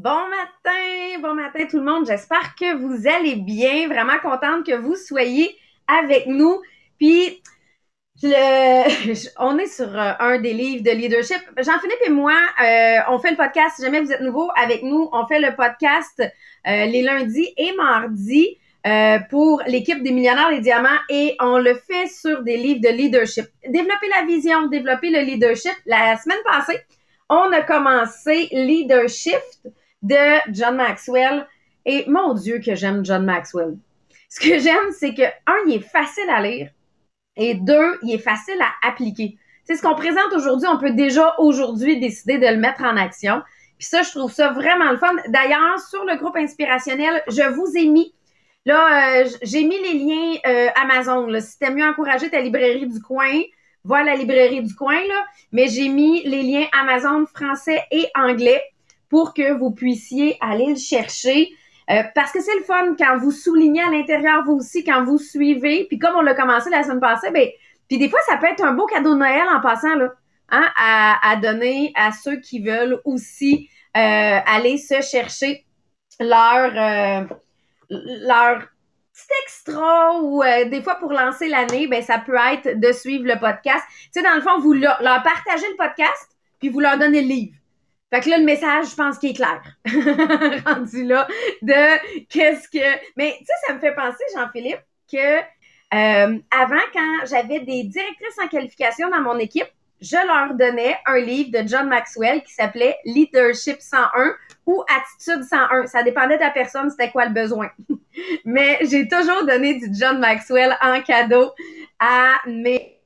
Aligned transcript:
Bon 0.00 0.28
matin, 0.28 1.20
bon 1.20 1.34
matin 1.34 1.66
tout 1.68 1.78
le 1.78 1.82
monde. 1.82 2.06
J'espère 2.06 2.54
que 2.54 2.76
vous 2.76 3.08
allez 3.08 3.34
bien. 3.34 3.88
Vraiment 3.88 4.16
contente 4.22 4.64
que 4.64 4.76
vous 4.76 4.94
soyez 4.94 5.58
avec 5.88 6.28
nous. 6.28 6.60
Puis, 7.00 7.42
on 8.22 9.58
est 9.58 9.66
sur 9.66 9.98
euh, 9.98 10.12
un 10.20 10.38
des 10.38 10.52
livres 10.52 10.84
de 10.84 10.92
leadership. 10.92 11.40
Jean-Philippe 11.56 11.98
et 12.06 12.10
moi, 12.10 12.36
euh, 12.62 12.98
on 13.08 13.18
fait 13.18 13.32
le 13.32 13.36
podcast. 13.36 13.74
Si 13.74 13.82
jamais 13.82 14.00
vous 14.00 14.12
êtes 14.12 14.20
nouveau 14.20 14.48
avec 14.56 14.84
nous, 14.84 15.08
on 15.10 15.26
fait 15.26 15.40
le 15.40 15.56
podcast 15.56 16.20
euh, 16.20 16.30
les 16.64 17.02
lundis 17.02 17.52
et 17.56 17.72
mardis 17.72 18.56
pour 19.30 19.60
l'équipe 19.66 20.02
des 20.04 20.12
millionnaires 20.12 20.50
des 20.50 20.60
diamants 20.60 20.88
et 21.10 21.36
on 21.40 21.58
le 21.58 21.74
fait 21.74 22.06
sur 22.06 22.44
des 22.44 22.56
livres 22.56 22.80
de 22.80 22.88
leadership. 22.88 23.46
Développer 23.66 24.06
la 24.16 24.24
vision, 24.24 24.68
développer 24.68 25.10
le 25.10 25.22
leadership. 25.22 25.74
La 25.86 26.16
semaine 26.16 26.38
passée, 26.44 26.80
on 27.28 27.52
a 27.52 27.62
commencé 27.62 28.48
Leadership 28.52 29.42
de 30.02 30.52
John 30.52 30.76
Maxwell. 30.76 31.46
Et 31.84 32.04
mon 32.06 32.34
Dieu 32.34 32.60
que 32.64 32.74
j'aime 32.74 33.04
John 33.04 33.24
Maxwell. 33.24 33.76
Ce 34.28 34.40
que 34.40 34.58
j'aime, 34.58 34.92
c'est 34.92 35.14
que, 35.14 35.22
un, 35.22 35.56
il 35.66 35.76
est 35.76 35.88
facile 35.88 36.28
à 36.30 36.42
lire 36.42 36.70
et 37.36 37.54
deux, 37.54 37.98
il 38.02 38.14
est 38.14 38.18
facile 38.18 38.60
à 38.60 38.88
appliquer. 38.88 39.38
C'est 39.64 39.76
ce 39.76 39.82
qu'on 39.82 39.94
présente 39.94 40.32
aujourd'hui, 40.34 40.68
on 40.68 40.78
peut 40.78 40.92
déjà 40.92 41.34
aujourd'hui 41.38 41.98
décider 42.00 42.38
de 42.38 42.46
le 42.46 42.56
mettre 42.56 42.82
en 42.82 42.96
action. 42.96 43.42
Puis 43.78 43.86
ça, 43.86 44.02
je 44.02 44.10
trouve 44.10 44.32
ça 44.32 44.50
vraiment 44.52 44.90
le 44.90 44.98
fun. 44.98 45.14
D'ailleurs, 45.28 45.78
sur 45.78 46.04
le 46.04 46.16
groupe 46.16 46.36
inspirationnel, 46.36 47.22
je 47.28 47.48
vous 47.54 47.76
ai 47.76 47.86
mis, 47.86 48.12
là, 48.66 49.20
euh, 49.22 49.28
j'ai 49.42 49.64
mis 49.64 49.78
les 49.80 49.94
liens 49.94 50.38
euh, 50.46 50.68
Amazon. 50.74 51.28
Si 51.40 51.58
t'aimes 51.58 51.76
mieux 51.76 51.86
encourager 51.86 52.28
ta 52.28 52.40
librairie 52.40 52.88
du 52.88 53.00
coin, 53.00 53.40
va 53.84 53.98
à 53.98 54.02
la 54.02 54.16
librairie 54.16 54.62
du 54.62 54.74
coin, 54.74 54.98
là. 55.06 55.24
Mais 55.52 55.68
j'ai 55.68 55.88
mis 55.88 56.22
les 56.24 56.42
liens 56.42 56.66
Amazon 56.72 57.24
français 57.26 57.82
et 57.90 58.06
anglais 58.16 58.62
pour 59.08 59.34
que 59.34 59.52
vous 59.52 59.70
puissiez 59.70 60.36
aller 60.40 60.66
le 60.66 60.76
chercher. 60.76 61.50
Euh, 61.90 62.02
parce 62.14 62.32
que 62.32 62.40
c'est 62.40 62.54
le 62.56 62.64
fun 62.64 62.94
quand 62.98 63.16
vous 63.18 63.30
soulignez 63.30 63.82
à 63.82 63.90
l'intérieur 63.90 64.44
vous 64.44 64.54
aussi, 64.54 64.84
quand 64.84 65.04
vous 65.04 65.18
suivez. 65.18 65.86
Puis 65.88 65.98
comme 65.98 66.16
on 66.16 66.20
l'a 66.20 66.34
commencé 66.34 66.68
la 66.70 66.82
semaine 66.82 67.00
passée, 67.00 67.30
ben, 67.30 67.48
puis 67.88 67.98
des 67.98 68.10
fois, 68.10 68.20
ça 68.26 68.36
peut 68.36 68.46
être 68.46 68.62
un 68.62 68.72
beau 68.72 68.86
cadeau 68.86 69.14
de 69.14 69.20
Noël 69.20 69.46
en 69.50 69.60
passant, 69.60 69.94
là, 69.94 70.12
hein, 70.50 70.68
à, 70.76 71.36
donner 71.36 71.92
à 71.96 72.12
ceux 72.12 72.36
qui 72.36 72.60
veulent 72.60 73.00
aussi 73.06 73.70
euh, 73.96 74.38
aller 74.46 74.76
se 74.76 75.00
chercher 75.00 75.64
leur, 76.20 76.72
euh, 76.76 77.24
leur 77.88 78.58
petit 78.58 79.32
extra 79.44 80.20
ou 80.20 80.42
des 80.70 80.82
fois 80.82 80.96
pour 80.96 81.12
lancer 81.12 81.48
l'année, 81.48 81.86
ben 81.88 82.02
ça 82.02 82.18
peut 82.18 82.36
être 82.36 82.78
de 82.78 82.92
suivre 82.92 83.24
le 83.24 83.38
podcast. 83.38 83.84
Tu 83.88 84.20
sais, 84.20 84.22
dans 84.22 84.34
le 84.34 84.42
fond, 84.42 84.58
vous 84.60 84.74
leur, 84.74 85.02
leur 85.02 85.22
partagez 85.22 85.66
le 85.70 85.76
podcast, 85.76 86.36
puis 86.60 86.68
vous 86.68 86.80
leur 86.80 86.98
donnez 86.98 87.22
le 87.22 87.28
livre. 87.28 87.54
Fait 88.10 88.20
que 88.20 88.30
là, 88.30 88.38
le 88.38 88.44
message, 88.44 88.90
je 88.90 88.94
pense 88.94 89.18
qu'il 89.18 89.30
est 89.30 89.34
clair. 89.34 89.62
Rendu 90.66 91.04
là, 91.04 91.28
de 91.60 92.24
qu'est-ce 92.28 92.68
que. 92.68 93.00
Mais 93.16 93.36
tu 93.38 93.44
sais, 93.44 93.52
ça 93.66 93.74
me 93.74 93.80
fait 93.80 93.94
penser, 93.94 94.24
Jean-Philippe, 94.34 94.80
que 95.12 95.38
euh, 95.94 96.38
avant, 96.50 96.84
quand 96.92 97.26
j'avais 97.26 97.60
des 97.60 97.84
directrices 97.84 98.38
en 98.42 98.48
qualification 98.48 99.10
dans 99.10 99.20
mon 99.20 99.38
équipe, 99.38 99.68
je 100.00 100.16
leur 100.26 100.54
donnais 100.54 100.96
un 101.06 101.18
livre 101.18 101.50
de 101.50 101.66
John 101.66 101.88
Maxwell 101.88 102.42
qui 102.42 102.52
s'appelait 102.52 102.96
Leadership 103.04 103.80
101 103.80 104.34
ou 104.66 104.82
Attitude 104.82 105.42
101. 105.42 105.86
Ça 105.86 106.02
dépendait 106.02 106.36
de 106.36 106.42
la 106.42 106.50
personne, 106.50 106.90
c'était 106.90 107.10
quoi 107.10 107.26
le 107.26 107.32
besoin. 107.32 107.70
Mais 108.44 108.78
j'ai 108.82 109.08
toujours 109.08 109.44
donné 109.44 109.74
du 109.74 109.88
John 109.92 110.18
Maxwell 110.18 110.76
en 110.80 111.00
cadeau 111.02 111.52
à 111.98 112.36
mes 112.46 112.97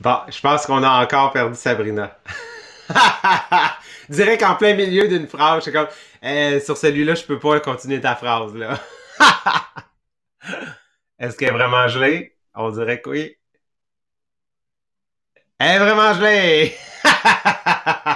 Bon, 0.00 0.18
je 0.28 0.40
pense 0.40 0.66
qu'on 0.66 0.82
a 0.82 1.02
encore 1.02 1.32
perdu 1.32 1.56
Sabrina. 1.56 2.18
Direct 4.08 4.42
en 4.42 4.54
plein 4.56 4.74
milieu 4.74 5.08
d'une 5.08 5.26
phrase, 5.26 5.58
je 5.58 5.62
suis 5.62 5.72
comme 5.72 5.88
eh, 6.22 6.60
sur 6.60 6.76
celui-là, 6.76 7.14
je 7.14 7.24
peux 7.24 7.38
pas 7.38 7.60
continuer 7.60 8.00
ta 8.00 8.14
phrase 8.16 8.54
là. 8.54 8.78
Est-ce 11.18 11.36
qu'elle 11.36 11.48
est 11.48 11.52
vraiment 11.52 11.88
gelée? 11.88 12.36
On 12.54 12.70
dirait 12.70 13.00
que 13.00 13.10
oui. 13.10 13.36
Elle 15.58 15.76
est 15.76 15.78
vraiment 15.78 16.12
gelée! 16.14 16.74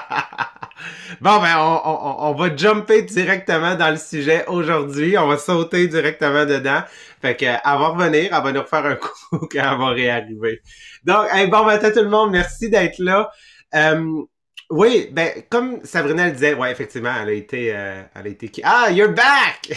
Bon, 1.20 1.40
ben, 1.40 1.56
on, 1.58 1.80
on, 1.84 2.30
on, 2.30 2.34
va 2.34 2.56
jumper 2.56 3.02
directement 3.02 3.74
dans 3.74 3.90
le 3.90 3.96
sujet 3.96 4.44
aujourd'hui. 4.46 5.18
On 5.18 5.26
va 5.26 5.36
sauter 5.36 5.88
directement 5.88 6.44
dedans. 6.44 6.82
Fait 7.20 7.36
que, 7.36 7.44
elle 7.44 7.60
va 7.64 7.88
revenir, 7.88 8.32
elle 8.32 8.42
va 8.42 8.52
nous 8.52 8.60
refaire 8.60 8.86
un 8.86 8.94
coup 8.96 9.38
quand 9.50 9.72
elle 9.72 9.78
va 9.78 9.88
réarriver. 9.88 10.62
Donc, 11.04 11.26
bon 11.50 11.64
matin 11.64 11.90
tout 11.90 12.02
le 12.02 12.08
monde, 12.08 12.30
merci 12.30 12.70
d'être 12.70 13.00
là. 13.00 13.30
Euh, 13.74 14.22
oui, 14.70 15.08
ben, 15.10 15.42
comme 15.50 15.84
Sabrina 15.84 16.26
le 16.26 16.32
disait, 16.32 16.54
ouais, 16.54 16.70
effectivement, 16.70 17.12
elle 17.20 17.28
a 17.30 17.32
été, 17.32 17.74
euh, 17.74 18.02
elle 18.14 18.26
a 18.26 18.28
été 18.28 18.48
qui? 18.48 18.60
Ah, 18.64 18.88
you're 18.90 19.12
back! 19.12 19.72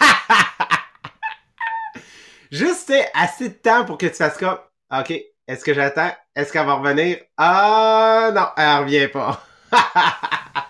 Juste 2.50 2.92
assez 3.12 3.50
de 3.50 3.54
temps 3.54 3.84
pour 3.84 3.98
que 3.98 4.06
tu 4.06 4.14
fasses 4.14 4.38
comme, 4.38 4.58
ok, 4.90 5.12
est-ce 5.46 5.64
que 5.64 5.74
j'attends? 5.74 6.12
Est-ce 6.34 6.50
qu'elle 6.50 6.64
va 6.66 6.74
revenir? 6.74 7.18
Ah, 7.36 8.30
non, 8.34 8.46
elle 8.56 8.84
revient 8.84 9.08
pas. 9.08 9.44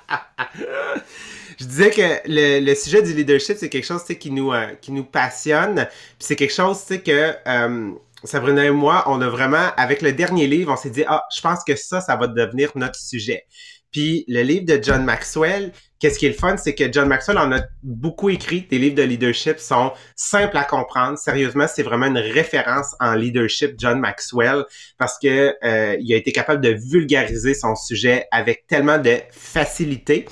je 1.59 1.65
disais 1.65 1.91
que 1.91 2.29
le, 2.29 2.65
le, 2.65 2.75
sujet 2.75 3.03
du 3.03 3.13
leadership, 3.15 3.57
c'est 3.59 3.69
quelque 3.69 3.87
chose 3.87 4.05
qui 4.05 4.31
nous, 4.31 4.53
euh, 4.53 4.75
qui 4.81 4.93
nous 4.93 5.05
passionne. 5.05 5.87
Puis 6.19 6.27
c'est 6.27 6.37
quelque 6.37 6.55
chose 6.55 6.85
que 6.87 7.35
euh, 7.47 7.91
Sabrina 8.25 8.65
et 8.65 8.71
moi, 8.71 9.05
on 9.07 9.21
a 9.21 9.29
vraiment, 9.29 9.71
avec 9.77 10.03
le 10.03 10.13
dernier 10.13 10.47
livre, 10.47 10.73
on 10.73 10.77
s'est 10.77 10.91
dit, 10.91 11.05
ah, 11.07 11.25
je 11.35 11.41
pense 11.41 11.63
que 11.65 11.77
ça, 11.77 12.01
ça 12.01 12.17
va 12.17 12.27
devenir 12.27 12.71
notre 12.75 12.99
sujet. 12.99 13.47
Puis 13.93 14.25
le 14.29 14.43
livre 14.43 14.67
de 14.67 14.83
John 14.83 15.05
Maxwell, 15.05 15.73
qu'est-ce 15.99 16.19
qui 16.19 16.27
est 16.27 16.31
le 16.31 16.35
fun, 16.35 16.57
c'est 16.57 16.75
que 16.75 16.93
John 16.93 17.09
Maxwell 17.09 17.39
en 17.39 17.53
a 17.53 17.63
beaucoup 17.83 18.29
écrit. 18.29 18.67
Des 18.71 18.79
livres 18.79 18.97
de 18.97 19.03
leadership 19.03 19.59
sont 19.59 19.93
simples 20.15 20.57
à 20.57 20.65
comprendre. 20.65 21.19
Sérieusement, 21.19 21.67
c'est 21.67 21.83
vraiment 21.83 22.07
une 22.07 22.19
référence 22.19 22.95
en 23.01 23.15
leadership, 23.15 23.75
John 23.79 24.01
Maxwell, 24.01 24.65
parce 24.99 25.19
que 25.19 25.55
euh, 25.65 25.97
il 26.01 26.13
a 26.13 26.17
été 26.17 26.33
capable 26.33 26.61
de 26.61 26.77
vulgariser 26.91 27.55
son 27.55 27.75
sujet 27.75 28.27
avec 28.31 28.67
tellement 28.67 28.99
de 28.99 29.17
facilité. 29.31 30.27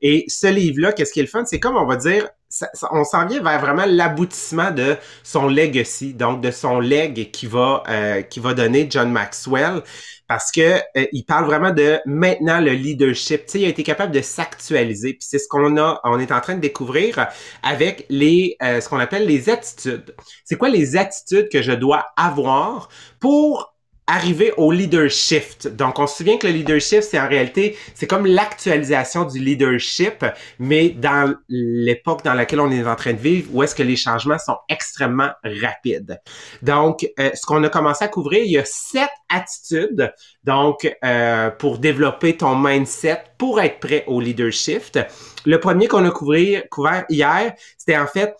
Et 0.00 0.24
ce 0.28 0.46
livre-là, 0.46 0.92
qu'est-ce 0.92 1.12
qui 1.12 1.20
est 1.20 1.24
le 1.24 1.28
fun, 1.28 1.44
c'est 1.44 1.58
comme 1.58 1.76
on 1.76 1.86
va 1.86 1.96
dire, 1.96 2.28
on 2.90 3.04
s'en 3.04 3.26
vient 3.26 3.42
vers 3.42 3.60
vraiment 3.60 3.84
l'aboutissement 3.86 4.70
de 4.70 4.96
son 5.22 5.48
legacy, 5.48 6.14
donc 6.14 6.40
de 6.40 6.50
son 6.50 6.80
leg 6.80 7.30
qui 7.30 7.46
va 7.46 7.82
euh, 7.88 8.22
qui 8.22 8.40
va 8.40 8.54
donner 8.54 8.86
John 8.90 9.10
Maxwell 9.10 9.82
parce 10.26 10.50
que 10.50 10.60
euh, 10.60 11.06
il 11.12 11.24
parle 11.24 11.46
vraiment 11.46 11.72
de 11.72 11.98
maintenant 12.06 12.60
le 12.60 12.72
leadership. 12.72 13.46
Tu 13.46 13.52
sais, 13.52 13.60
il 13.60 13.64
a 13.66 13.68
été 13.68 13.82
capable 13.82 14.12
de 14.12 14.20
s'actualiser. 14.20 15.14
Puis 15.14 15.26
c'est 15.28 15.38
ce 15.38 15.48
qu'on 15.48 15.76
a, 15.78 16.00
on 16.04 16.18
est 16.18 16.32
en 16.32 16.40
train 16.40 16.54
de 16.54 16.60
découvrir 16.60 17.28
avec 17.62 18.06
les 18.08 18.56
euh, 18.62 18.80
ce 18.80 18.88
qu'on 18.88 18.98
appelle 18.98 19.26
les 19.26 19.50
attitudes. 19.50 20.14
C'est 20.44 20.56
quoi 20.56 20.68
les 20.68 20.96
attitudes 20.96 21.48
que 21.50 21.62
je 21.62 21.72
dois 21.72 22.06
avoir 22.16 22.88
pour 23.20 23.74
arriver 24.08 24.52
au 24.56 24.72
leadership. 24.72 25.68
Donc, 25.68 25.98
on 25.98 26.06
se 26.06 26.16
souvient 26.16 26.38
que 26.38 26.46
le 26.46 26.54
leadership, 26.54 27.02
c'est 27.02 27.20
en 27.20 27.28
réalité, 27.28 27.76
c'est 27.94 28.06
comme 28.06 28.26
l'actualisation 28.26 29.24
du 29.24 29.38
leadership, 29.38 30.24
mais 30.58 30.88
dans 30.88 31.34
l'époque 31.48 32.24
dans 32.24 32.34
laquelle 32.34 32.60
on 32.60 32.70
est 32.70 32.84
en 32.84 32.96
train 32.96 33.12
de 33.12 33.18
vivre, 33.18 33.48
où 33.52 33.62
est-ce 33.62 33.74
que 33.74 33.82
les 33.82 33.96
changements 33.96 34.38
sont 34.38 34.56
extrêmement 34.68 35.30
rapides. 35.44 36.20
Donc, 36.62 37.06
euh, 37.20 37.30
ce 37.34 37.46
qu'on 37.46 37.62
a 37.62 37.68
commencé 37.68 38.04
à 38.04 38.08
couvrir, 38.08 38.42
il 38.42 38.52
y 38.52 38.58
a 38.58 38.64
sept 38.64 39.10
attitudes, 39.28 40.12
donc, 40.42 40.90
euh, 41.04 41.50
pour 41.50 41.78
développer 41.78 42.36
ton 42.36 42.56
mindset, 42.56 43.22
pour 43.38 43.60
être 43.60 43.78
prêt 43.78 44.04
au 44.06 44.20
leadership. 44.20 44.98
Le 45.44 45.60
premier 45.60 45.86
qu'on 45.86 46.04
a 46.06 46.10
couvert, 46.10 47.04
hier, 47.08 47.54
c'était 47.76 47.98
en 47.98 48.06
fait, 48.06 48.34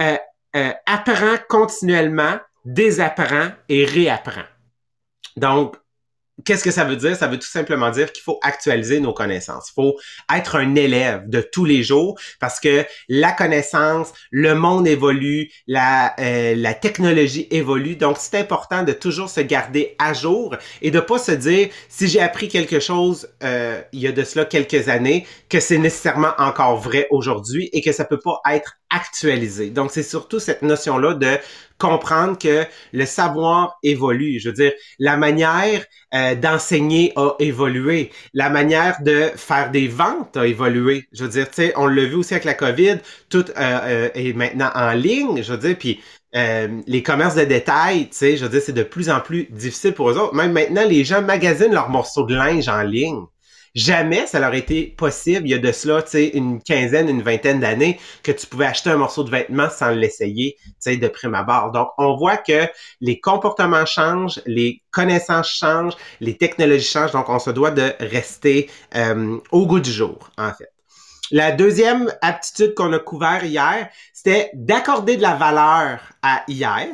euh, 0.00 0.16
euh, 0.56 0.72
apprends 0.86 1.36
continuellement, 1.48 2.38
désapprends 2.64 3.50
et 3.68 3.84
réapprends. 3.84 4.55
Donc, 5.36 5.76
Qu'est-ce 6.44 6.62
que 6.62 6.70
ça 6.70 6.84
veut 6.84 6.96
dire? 6.96 7.16
Ça 7.16 7.28
veut 7.28 7.38
tout 7.38 7.48
simplement 7.48 7.90
dire 7.90 8.12
qu'il 8.12 8.22
faut 8.22 8.38
actualiser 8.42 9.00
nos 9.00 9.14
connaissances. 9.14 9.70
Il 9.70 9.74
faut 9.74 9.96
être 10.34 10.56
un 10.56 10.74
élève 10.74 11.30
de 11.30 11.40
tous 11.40 11.64
les 11.64 11.82
jours 11.82 12.18
parce 12.40 12.60
que 12.60 12.84
la 13.08 13.32
connaissance, 13.32 14.12
le 14.30 14.54
monde 14.54 14.86
évolue, 14.86 15.50
la, 15.66 16.14
euh, 16.20 16.72
technologie 16.82 17.48
évolue. 17.50 17.96
Donc, 17.96 18.18
c'est 18.20 18.38
important 18.38 18.82
de 18.82 18.92
toujours 18.92 19.30
se 19.30 19.40
garder 19.40 19.96
à 19.98 20.12
jour 20.12 20.54
et 20.82 20.90
de 20.90 21.00
pas 21.00 21.18
se 21.18 21.32
dire, 21.32 21.70
si 21.88 22.06
j'ai 22.06 22.20
appris 22.20 22.48
quelque 22.48 22.80
chose 22.80 23.28
euh, 23.42 23.80
il 23.92 24.00
y 24.00 24.06
a 24.06 24.12
de 24.12 24.22
cela 24.22 24.44
quelques 24.44 24.90
années, 24.90 25.26
que 25.48 25.58
c'est 25.58 25.78
nécessairement 25.78 26.34
encore 26.36 26.76
vrai 26.76 27.06
aujourd'hui 27.10 27.70
et 27.72 27.80
que 27.80 27.92
ça 27.92 28.04
peut 28.04 28.20
pas 28.20 28.40
être 28.50 28.74
actualisé. 28.90 29.70
Donc, 29.70 29.90
c'est 29.90 30.02
surtout 30.02 30.38
cette 30.38 30.60
notion-là 30.60 31.14
de 31.14 31.38
comprendre 31.78 32.38
que 32.38 32.64
le 32.92 33.06
savoir 33.06 33.78
évolue. 33.82 34.38
Je 34.40 34.48
veux 34.48 34.54
dire, 34.54 34.72
la 34.98 35.16
manière 35.16 35.84
euh, 36.14 36.34
d'enseigner 36.34 37.12
a 37.16 37.32
évolué, 37.38 38.10
la 38.32 38.48
manière 38.50 39.02
de 39.02 39.30
faire 39.36 39.70
des 39.70 39.88
ventes 39.88 40.36
a 40.36 40.46
évolué. 40.46 41.08
Je 41.12 41.24
veux 41.24 41.30
dire, 41.30 41.48
tu 41.48 41.56
sais, 41.56 41.72
on 41.76 41.86
l'a 41.86 42.04
vu 42.04 42.14
aussi 42.14 42.34
avec 42.34 42.44
la 42.44 42.54
COVID, 42.54 42.98
tout 43.28 43.44
euh, 43.50 43.52
euh, 43.58 44.08
est 44.14 44.32
maintenant 44.32 44.70
en 44.74 44.92
ligne. 44.92 45.42
Je 45.42 45.52
veux 45.52 45.58
dire, 45.58 45.76
puis 45.78 46.00
les 46.86 47.02
commerces 47.02 47.34
de 47.34 47.44
détail, 47.44 48.10
tu 48.10 48.16
sais, 48.16 48.36
je 48.36 48.44
veux 48.44 48.50
dire, 48.50 48.60
c'est 48.60 48.74
de 48.74 48.82
plus 48.82 49.08
en 49.08 49.20
plus 49.20 49.46
difficile 49.50 49.94
pour 49.94 50.10
eux 50.10 50.18
autres. 50.18 50.34
Même 50.34 50.52
maintenant, 50.52 50.84
les 50.86 51.02
gens 51.02 51.22
magasinent 51.22 51.72
leurs 51.72 51.88
morceaux 51.88 52.24
de 52.24 52.34
linge 52.34 52.68
en 52.68 52.82
ligne. 52.82 53.24
Jamais 53.76 54.26
ça 54.26 54.40
leur 54.40 54.54
été 54.54 54.86
possible, 54.86 55.46
il 55.46 55.50
y 55.50 55.54
a 55.54 55.58
de 55.58 55.70
cela, 55.70 56.02
tu 56.02 56.12
sais, 56.12 56.28
une 56.28 56.62
quinzaine, 56.62 57.10
une 57.10 57.20
vingtaine 57.20 57.60
d'années, 57.60 58.00
que 58.22 58.32
tu 58.32 58.46
pouvais 58.46 58.64
acheter 58.64 58.88
un 58.88 58.96
morceau 58.96 59.22
de 59.22 59.30
vêtement 59.30 59.68
sans 59.68 59.90
l'essayer, 59.90 60.56
tu 60.64 60.72
sais, 60.80 60.96
de 60.96 61.08
prime 61.08 61.34
abord. 61.34 61.72
Donc, 61.72 61.90
on 61.98 62.16
voit 62.16 62.38
que 62.38 62.66
les 63.02 63.20
comportements 63.20 63.84
changent, 63.84 64.40
les 64.46 64.82
connaissances 64.90 65.50
changent, 65.50 65.92
les 66.20 66.38
technologies 66.38 66.88
changent, 66.88 67.12
donc 67.12 67.28
on 67.28 67.38
se 67.38 67.50
doit 67.50 67.70
de 67.70 67.92
rester 68.00 68.70
euh, 68.94 69.36
au 69.52 69.66
goût 69.66 69.80
du 69.80 69.92
jour, 69.92 70.30
en 70.38 70.54
fait. 70.54 70.72
La 71.30 71.52
deuxième 71.52 72.10
aptitude 72.22 72.72
qu'on 72.72 72.94
a 72.94 72.98
couvert 72.98 73.44
hier, 73.44 73.90
c'était 74.14 74.52
d'accorder 74.54 75.18
de 75.18 75.22
la 75.22 75.34
valeur 75.34 76.00
à 76.22 76.44
hier, 76.48 76.88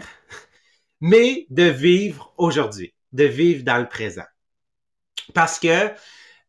mais 1.00 1.46
de 1.49 1.62
vivre 1.62 2.34
aujourd'hui, 2.38 2.93
de 3.12 3.25
vivre 3.25 3.62
dans 3.62 3.79
le 3.79 3.87
présent. 3.88 4.25
Parce 5.32 5.61
que 5.61 5.93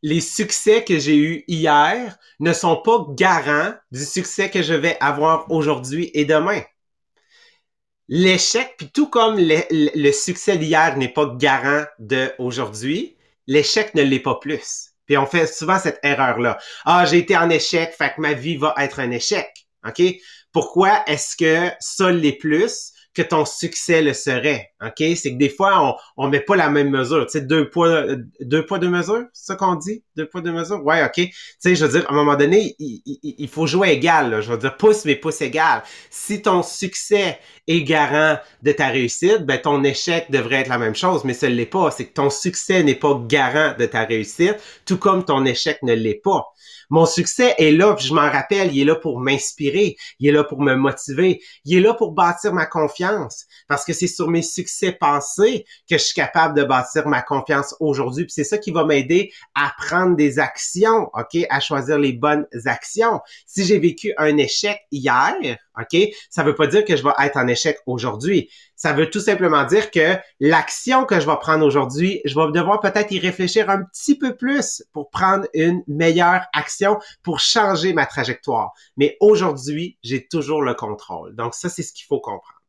les 0.04 0.20
succès 0.20 0.84
que 0.84 1.00
j'ai 1.00 1.16
eus 1.16 1.44
hier 1.48 2.18
ne 2.42 2.52
sont 2.52 2.76
pas 2.76 3.06
garants 3.12 3.74
du 3.92 4.06
succès 4.06 4.50
que 4.50 4.62
je 4.62 4.74
vais 4.74 4.98
avoir 5.00 5.50
aujourd'hui 5.50 6.12
et 6.14 6.26
demain. 6.26 6.62
L'échec, 8.10 8.76
puis 8.78 8.92
tout 8.94 9.10
comme 9.10 9.38
le, 9.40 10.12
succès 10.12 10.58
d'hier 10.58 10.98
n'est 10.98 11.14
pas 11.14 11.34
garant 11.38 11.86
de 12.00 12.34
aujourd'hui, 12.38 13.16
l'échec 13.48 13.96
ne 13.96 14.04
l'est 14.04 14.20
pas 14.20 14.36
plus. 14.36 14.90
Puis 15.06 15.18
on 15.18 15.26
fait 15.26 15.48
souvent 15.48 15.80
cette 15.80 16.00
erreur-là. 16.04 16.58
Ah, 16.84 17.06
j'ai 17.06 17.20
été 17.20 17.38
en 17.38 17.50
échec, 17.50 17.94
fait 17.98 18.14
que 18.14 18.22
ma 18.22 18.34
vie 18.34 18.58
va 18.58 18.76
être 18.78 19.00
un 19.00 19.12
échec. 19.12 19.50
OK? 19.88 20.02
Pourquoi 20.52 21.04
est-ce 21.08 21.38
que 21.38 21.74
ça 21.80 22.12
l'est 22.12 22.38
plus? 22.38 22.92
Que 23.14 23.22
ton 23.22 23.46
succès 23.46 24.02
le 24.02 24.14
serait. 24.14 24.72
OK? 24.82 25.04
C'est 25.16 25.34
que 25.34 25.38
des 25.38 25.50
fois, 25.50 25.98
on, 26.18 26.24
on 26.26 26.30
met 26.30 26.40
pas 26.40 26.56
la 26.56 26.70
même 26.70 26.90
mesure. 26.90 27.26
Tu 27.26 27.34
sais, 27.34 27.42
deux 27.42 27.70
poids, 27.70 28.06
deux 28.42 28.66
poids, 28.66 28.80
deux 28.80 28.90
mesures, 28.90 29.26
c'est 29.34 29.46
ça 29.46 29.56
qu'on 29.56 29.76
dit? 29.76 30.04
Deux 30.16 30.28
poids, 30.28 30.42
deux 30.42 30.52
mesures? 30.52 30.84
Ouais, 30.84 31.04
OK. 31.04 31.14
Tu 31.16 31.32
sais, 31.60 31.76
je 31.76 31.86
veux 31.86 32.00
dire, 32.00 32.10
à 32.10 32.14
un 32.14 32.16
moment 32.16 32.36
donné, 32.36 32.76
il, 32.80 33.48
faut 33.48 33.68
jouer 33.68 33.90
égal. 33.90 34.42
Je 34.42 34.52
veux 34.52 34.58
dire, 34.58 34.76
pouce, 34.78 35.06
mais 35.06 35.16
pouce 35.16 35.42
égal. 35.42 35.84
Si 36.10 36.42
ton 36.42 36.64
succès 36.64 37.40
est 37.68 37.84
garant 37.84 38.40
de 38.62 38.72
ta 38.72 38.88
réussite, 38.88 39.46
ben 39.46 39.60
ton 39.60 39.84
échec 39.84 40.30
devrait 40.32 40.62
être 40.62 40.70
la 40.70 40.78
même 40.78 40.96
chose, 40.96 41.24
mais 41.24 41.34
ce 41.34 41.46
l'est 41.46 41.66
pas. 41.66 41.92
C'est 41.92 42.06
que 42.06 42.14
ton 42.14 42.30
succès 42.30 42.84
n'est 42.84 42.96
pas 42.96 43.20
garant 43.28 43.76
de 43.78 43.86
ta 43.86 44.06
réussite, 44.06 44.58
tout 44.86 44.98
comme 44.98 45.24
ton 45.24 45.46
échec 45.46 45.78
ne 45.84 45.94
l'est 45.94 46.22
pas. 46.24 46.54
Mon 46.90 47.06
succès 47.06 47.56
est 47.58 47.72
là, 47.72 47.96
je 48.00 48.14
m'en 48.14 48.30
rappelle, 48.30 48.72
il 48.72 48.82
est 48.82 48.86
là 48.86 48.96
pour 48.96 49.20
m'inspirer, 49.20 49.96
il 50.20 50.30
est 50.30 50.32
là 50.32 50.44
pour 50.44 50.62
me 50.62 50.76
motiver, 50.76 51.42
il 51.66 51.78
est 51.78 51.82
là 51.82 51.94
pour 51.94 52.12
bâtir 52.12 52.54
ma 52.54 52.66
confiance, 52.66 53.03
parce 53.68 53.86
que 53.86 53.94
c'est 53.94 54.08
sur 54.08 54.30
mes 54.30 54.42
succès 54.42 54.92
passés 54.92 55.66
que 55.90 55.98
je 55.98 56.04
suis 56.04 56.14
capable 56.14 56.58
de 56.58 56.64
bâtir 56.64 57.08
ma 57.08 57.22
confiance 57.22 57.76
aujourd'hui, 57.80 58.26
puis 58.26 58.34
c'est 58.34 58.44
ça 58.44 58.58
qui 58.58 58.72
va 58.72 58.86
m'aider 58.86 59.32
à 59.56 59.74
prendre 59.78 60.16
des 60.16 60.40
actions, 60.40 61.10
OK, 61.14 61.46
à 61.50 61.60
choisir 61.60 61.98
les 61.98 62.14
bonnes 62.14 62.46
actions. 62.66 63.20
Si 63.46 63.66
j'ai 63.66 63.80
vécu 63.80 64.14
un 64.18 64.38
échec 64.38 64.80
hier, 64.92 65.36
OK, 65.80 65.98
ça 66.30 66.44
veut 66.44 66.56
pas 66.56 66.68
dire 66.68 66.86
que 66.86 66.96
je 66.96 67.04
vais 67.04 67.14
être 67.20 67.38
en 67.38 67.48
échec 67.48 67.80
aujourd'hui. 67.86 68.50
Ça 68.76 68.94
veut 68.94 69.10
tout 69.10 69.20
simplement 69.20 69.64
dire 69.64 69.92
que 69.92 70.18
l'action 70.40 71.06
que 71.06 71.20
je 71.20 71.26
vais 71.26 71.38
prendre 71.38 71.66
aujourd'hui, 71.66 72.22
je 72.26 72.36
vais 72.36 72.52
devoir 72.52 72.80
peut-être 72.80 73.12
y 73.12 73.20
réfléchir 73.20 73.70
un 73.70 73.84
petit 73.84 74.18
peu 74.18 74.36
plus 74.36 74.84
pour 74.94 75.10
prendre 75.10 75.48
une 75.54 75.84
meilleure 75.88 76.46
action 76.54 77.00
pour 77.24 77.40
changer 77.40 77.94
ma 77.94 78.06
trajectoire. 78.06 78.74
Mais 78.98 79.18
aujourd'hui, 79.20 79.98
j'ai 80.04 80.28
toujours 80.28 80.62
le 80.62 80.74
contrôle. 80.74 81.36
Donc 81.36 81.56
ça, 81.56 81.70
c'est 81.70 81.84
ce 81.84 81.94
qu'il 81.94 82.06
faut 82.06 82.20
comprendre. 82.20 82.63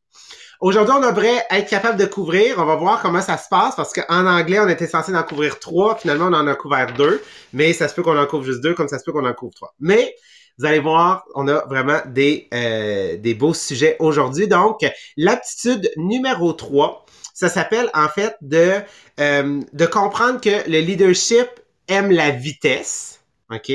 Aujourd'hui, 0.60 0.94
on 0.96 1.00
devrait 1.00 1.44
être 1.50 1.68
capable 1.68 1.98
de 1.98 2.06
couvrir. 2.06 2.58
On 2.58 2.64
va 2.64 2.76
voir 2.76 3.02
comment 3.02 3.20
ça 3.20 3.36
se 3.36 3.48
passe 3.48 3.76
parce 3.76 3.92
qu'en 3.92 4.26
anglais, 4.26 4.60
on 4.60 4.68
était 4.68 4.86
censé 4.86 5.14
en 5.14 5.22
couvrir 5.22 5.58
trois. 5.58 5.96
Finalement, 5.96 6.26
on 6.26 6.32
en 6.32 6.46
a 6.46 6.54
couvert 6.54 6.92
deux. 6.94 7.22
Mais 7.52 7.72
ça 7.72 7.88
se 7.88 7.94
peut 7.94 8.02
qu'on 8.02 8.18
en 8.18 8.26
couvre 8.26 8.44
juste 8.44 8.60
deux, 8.60 8.74
comme 8.74 8.88
ça 8.88 8.98
se 8.98 9.04
peut 9.04 9.12
qu'on 9.12 9.26
en 9.26 9.34
couvre 9.34 9.54
trois. 9.54 9.74
Mais 9.80 10.14
vous 10.58 10.66
allez 10.66 10.78
voir, 10.78 11.24
on 11.34 11.48
a 11.48 11.66
vraiment 11.66 12.00
des, 12.06 12.48
euh, 12.54 13.16
des 13.16 13.34
beaux 13.34 13.54
sujets 13.54 13.96
aujourd'hui. 13.98 14.46
Donc, 14.46 14.80
l'aptitude 15.16 15.90
numéro 15.96 16.52
3, 16.52 17.04
ça 17.34 17.48
s'appelle 17.48 17.90
en 17.92 18.08
fait 18.08 18.36
de, 18.40 18.74
euh, 19.20 19.60
de 19.72 19.86
comprendre 19.86 20.40
que 20.40 20.68
le 20.70 20.78
leadership 20.78 21.48
aime 21.88 22.12
la 22.12 22.30
vitesse, 22.30 23.20
OK? 23.50 23.72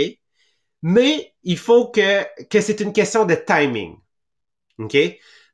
Mais 0.82 1.34
il 1.44 1.58
faut 1.58 1.90
que, 1.90 2.24
que 2.46 2.62
c'est 2.62 2.80
une 2.80 2.94
question 2.94 3.26
de 3.26 3.36
timing. 3.36 3.98
OK? 4.78 4.98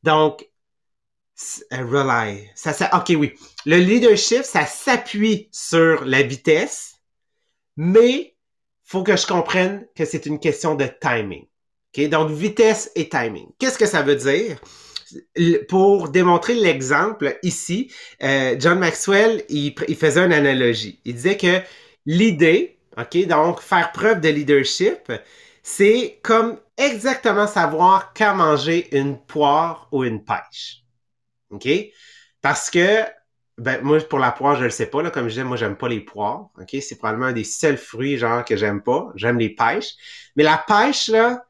Donc, 0.04 0.48
rely. 1.72 2.50
Ça, 2.56 2.74
ça, 2.74 2.90
OK, 2.94 3.16
oui. 3.18 3.34
Le 3.66 3.78
leadership, 3.78 4.44
ça 4.44 4.66
s'appuie 4.66 5.50
sur 5.52 6.06
la 6.06 6.22
vitesse, 6.22 6.96
mais 7.78 8.36
faut 8.84 9.04
que 9.04 9.18
je 9.18 9.28
comprenne 9.28 9.86
que 9.96 10.06
c'est 10.06 10.26
une 10.26 10.40
question 10.40 10.76
de 10.76 10.86
timing. 11.02 11.46
Okay? 11.94 12.08
Donc, 12.08 12.32
vitesse 12.32 12.92
et 12.96 13.10
timing. 13.10 13.48
Qu'est-ce 13.60 13.78
que 13.78 13.86
ça 13.86 14.02
veut 14.02 14.16
dire? 14.16 14.60
Pour 15.70 16.10
démontrer 16.10 16.56
l'exemple 16.56 17.38
ici, 17.44 17.92
euh, 18.24 18.56
John 18.60 18.80
Maxwell, 18.80 19.44
il, 19.50 19.76
il, 19.88 19.96
faisait 19.96 20.26
une 20.26 20.34
analogie. 20.34 21.00
Il 21.06 21.14
disait 21.14 21.38
que 21.38 21.62
l'idée, 22.06 22.80
OK, 22.98 23.28
donc 23.28 23.62
faire 23.62 23.92
preuve 23.92 24.20
de 24.20 24.30
leadership, 24.30 25.12
c'est 25.62 26.20
comme 26.24 26.60
exactement 26.78 27.48
savoir 27.48 28.14
quand 28.16 28.36
manger 28.36 28.88
une 28.98 29.18
poire 29.18 29.88
ou 29.92 30.04
une 30.04 30.24
pêche. 30.24 30.85
OK? 31.52 31.68
Parce 32.42 32.70
que 32.70 33.04
ben, 33.58 33.82
moi, 33.84 34.00
pour 34.02 34.20
la 34.20 34.32
poire, 34.32 34.58
je 34.58 34.66
le 34.66 34.70
sais 34.70 34.88
pas, 34.88 35.02
là. 35.02 35.12
Comme 35.12 35.26
je 35.26 35.30
disais, 35.30 35.44
moi, 35.44 35.58
j'aime 35.58 35.78
pas 35.78 35.88
les 35.88 36.02
poires. 36.02 36.50
OK? 36.60 36.76
C'est 36.82 36.98
probablement 36.98 37.28
un 37.28 37.34
des 37.34 37.46
seuls 37.46 37.78
fruits, 37.78 38.18
genre, 38.18 38.44
que 38.44 38.58
j'aime 38.58 38.82
pas. 38.82 39.12
J'aime 39.16 39.40
les 39.40 39.50
pêches. 39.50 39.94
Mais 40.36 40.44
la 40.44 40.58
pêche, 40.58 41.08
là, 41.08 41.46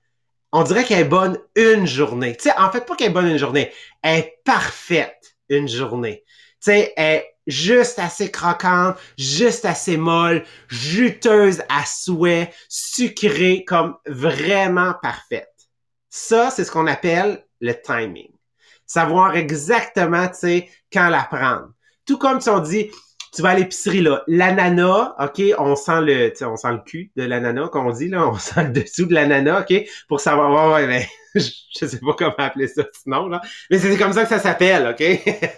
on 0.52 0.64
dirait 0.64 0.84
qu'elle 0.84 1.00
est 1.00 1.04
bonne 1.04 1.40
une 1.56 1.88
journée. 1.88 2.36
Tu 2.38 2.44
sais, 2.44 2.58
en 2.58 2.72
fait, 2.72 2.86
pas 2.86 2.96
qu'elle 2.96 3.08
est 3.08 3.14
bonne 3.14 3.28
une 3.28 3.38
journée. 3.38 3.72
Elle 4.04 4.20
est 4.20 4.40
parfaite 4.46 5.36
une 5.50 5.68
journée. 5.68 6.24
Tu 6.64 6.72
sais, 6.72 6.94
elle 6.96 7.16
est 7.18 7.36
juste 7.48 8.00
assez 8.00 8.30
croquante, 8.32 8.98
juste 9.18 9.66
assez 9.66 9.98
molle, 9.98 10.46
juteuse 10.68 11.64
à 11.70 11.86
souhait, 11.86 12.52
sucrée, 12.70 13.66
comme 13.66 13.98
vraiment 14.06 14.94
parfaite. 15.02 15.52
Ça, 16.10 16.52
c'est 16.52 16.64
ce 16.64 16.72
qu'on 16.72 16.88
appelle 16.88 17.46
le 17.60 17.74
timing. 17.74 18.35
Savoir 18.86 19.36
exactement, 19.36 20.28
tu 20.28 20.36
sais, 20.36 20.70
quand 20.92 21.10
la 21.10 21.24
prendre. 21.24 21.70
Tout 22.06 22.18
comme 22.18 22.40
si 22.40 22.50
on 22.50 22.60
dit, 22.60 22.92
tu 23.36 23.42
vas 23.42 23.50
à 23.50 23.56
l'épicerie 23.56 24.02
là, 24.02 24.24
l'ananas, 24.28 25.14
ok, 25.20 25.42
on 25.58 25.76
sent 25.76 26.02
le, 26.02 26.34
on 26.46 26.56
sent 26.56 26.72
le 26.72 26.78
cul 26.86 27.12
de 27.18 27.24
l'ananas, 27.24 27.68
comme 27.68 27.86
on 27.86 27.92
dit 27.92 28.08
là, 28.08 28.30
on 28.30 28.36
sent 28.40 28.64
le 28.64 28.70
dessous 28.70 29.06
de 29.06 29.14
l'ananas, 29.14 29.62
ok, 29.62 29.84
pour 30.08 30.22
savoir, 30.22 30.74
ouais, 30.74 30.88
mais 30.88 31.06
je 31.36 31.86
sais 31.86 32.00
pas 32.00 32.14
comment 32.18 32.34
appeler 32.38 32.70
ça 32.70 32.84
sinon 32.94 33.28
là, 33.28 33.42
mais 33.70 33.78
c'est 33.78 33.98
comme 33.98 34.14
ça 34.14 34.24
que 34.24 34.30
ça 34.30 34.40
s'appelle, 34.40 34.88
ok? 34.88 35.00
fait 35.00 35.50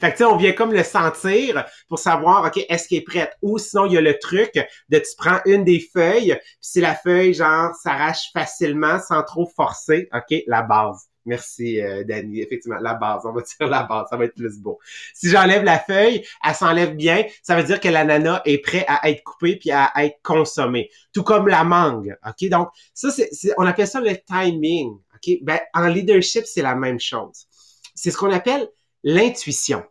que 0.00 0.10
tu 0.12 0.16
sais, 0.16 0.24
on 0.24 0.36
vient 0.36 0.52
comme 0.52 0.72
le 0.72 0.82
sentir 0.82 1.66
pour 1.88 1.98
savoir, 1.98 2.46
ok, 2.46 2.64
est-ce 2.70 2.88
qu'il 2.88 2.98
est 2.98 3.02
prêt, 3.02 3.30
ou 3.42 3.58
sinon 3.58 3.84
il 3.84 3.92
y 3.92 3.98
a 3.98 4.00
le 4.00 4.18
truc 4.18 4.52
de 4.88 4.98
tu 4.98 5.10
prends 5.18 5.40
une 5.44 5.64
des 5.64 5.86
feuilles, 5.92 6.38
puis 6.40 6.58
si 6.62 6.80
la 6.80 6.94
feuille 6.94 7.34
genre 7.34 7.74
s'arrache 7.74 8.30
facilement 8.32 8.98
sans 8.98 9.22
trop 9.22 9.46
forcer, 9.54 10.08
ok, 10.14 10.42
la 10.46 10.62
base. 10.62 11.06
Merci, 11.26 11.80
euh, 11.80 12.04
Danny. 12.04 12.40
Effectivement, 12.40 12.78
la 12.80 12.94
base. 12.94 13.22
On 13.24 13.32
va 13.32 13.42
dire 13.58 13.68
la 13.68 13.82
base. 13.82 14.06
Ça 14.10 14.16
va 14.16 14.24
être 14.24 14.34
plus 14.34 14.58
beau. 14.58 14.78
Si 15.12 15.28
j'enlève 15.28 15.64
la 15.64 15.78
feuille, 15.78 16.24
elle 16.44 16.54
s'enlève 16.54 16.94
bien. 16.94 17.24
Ça 17.42 17.56
veut 17.56 17.64
dire 17.64 17.80
que 17.80 17.88
l'ananas 17.88 18.42
est 18.44 18.58
prêt 18.58 18.84
à 18.88 19.10
être 19.10 19.22
coupé 19.24 19.56
puis 19.56 19.70
à 19.70 19.92
être 19.96 20.18
consommé. 20.22 20.90
Tout 21.12 21.22
comme 21.22 21.48
la 21.48 21.64
mangue. 21.64 22.16
OK? 22.26 22.48
Donc, 22.48 22.68
ça, 22.94 23.10
c'est, 23.10 23.28
on 23.58 23.66
appelle 23.66 23.88
ça 23.88 24.00
le 24.00 24.16
timing. 24.16 24.92
OK? 24.92 25.38
Ben, 25.42 25.58
en 25.74 25.88
leadership, 25.88 26.44
c'est 26.46 26.62
la 26.62 26.74
même 26.74 27.00
chose. 27.00 27.46
C'est 27.94 28.10
ce 28.10 28.16
qu'on 28.16 28.32
appelle 28.32 28.68
l'intuition 29.02 29.84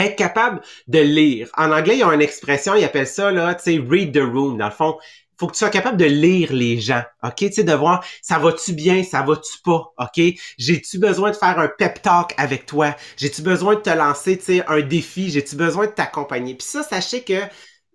être 0.00 0.16
capable 0.16 0.60
de 0.88 0.98
lire. 0.98 1.48
En 1.56 1.70
anglais, 1.70 1.98
ils 1.98 2.04
ont 2.04 2.12
une 2.12 2.22
expression, 2.22 2.74
ils 2.74 2.84
appellent 2.84 3.06
ça, 3.06 3.30
là, 3.30 3.54
tu 3.54 3.62
sais, 3.62 3.84
read 3.88 4.12
the 4.12 4.22
room. 4.22 4.58
Dans 4.58 4.66
le 4.66 4.72
fond, 4.72 4.98
faut 5.38 5.46
que 5.46 5.52
tu 5.52 5.60
sois 5.60 5.70
capable 5.70 5.96
de 5.96 6.04
lire 6.04 6.52
les 6.52 6.78
gens, 6.78 7.02
ok? 7.22 7.36
Tu 7.36 7.52
sais, 7.52 7.64
de 7.64 7.72
voir, 7.72 8.04
ça 8.20 8.38
va-tu 8.38 8.74
bien, 8.74 9.02
ça 9.02 9.22
va-tu 9.22 9.58
pas, 9.64 9.90
ok? 9.98 10.20
J'ai-tu 10.58 10.98
besoin 10.98 11.30
de 11.30 11.36
faire 11.36 11.58
un 11.58 11.68
pep 11.68 12.02
talk 12.02 12.34
avec 12.36 12.66
toi? 12.66 12.94
J'ai-tu 13.16 13.40
besoin 13.40 13.76
de 13.76 13.80
te 13.80 13.90
lancer, 13.90 14.36
tu 14.36 14.44
sais, 14.44 14.66
un 14.66 14.80
défi? 14.80 15.30
J'ai-tu 15.30 15.56
besoin 15.56 15.86
de 15.86 15.92
t'accompagner? 15.92 16.54
Puis 16.54 16.66
ça, 16.66 16.82
sachez 16.82 17.24
que 17.24 17.40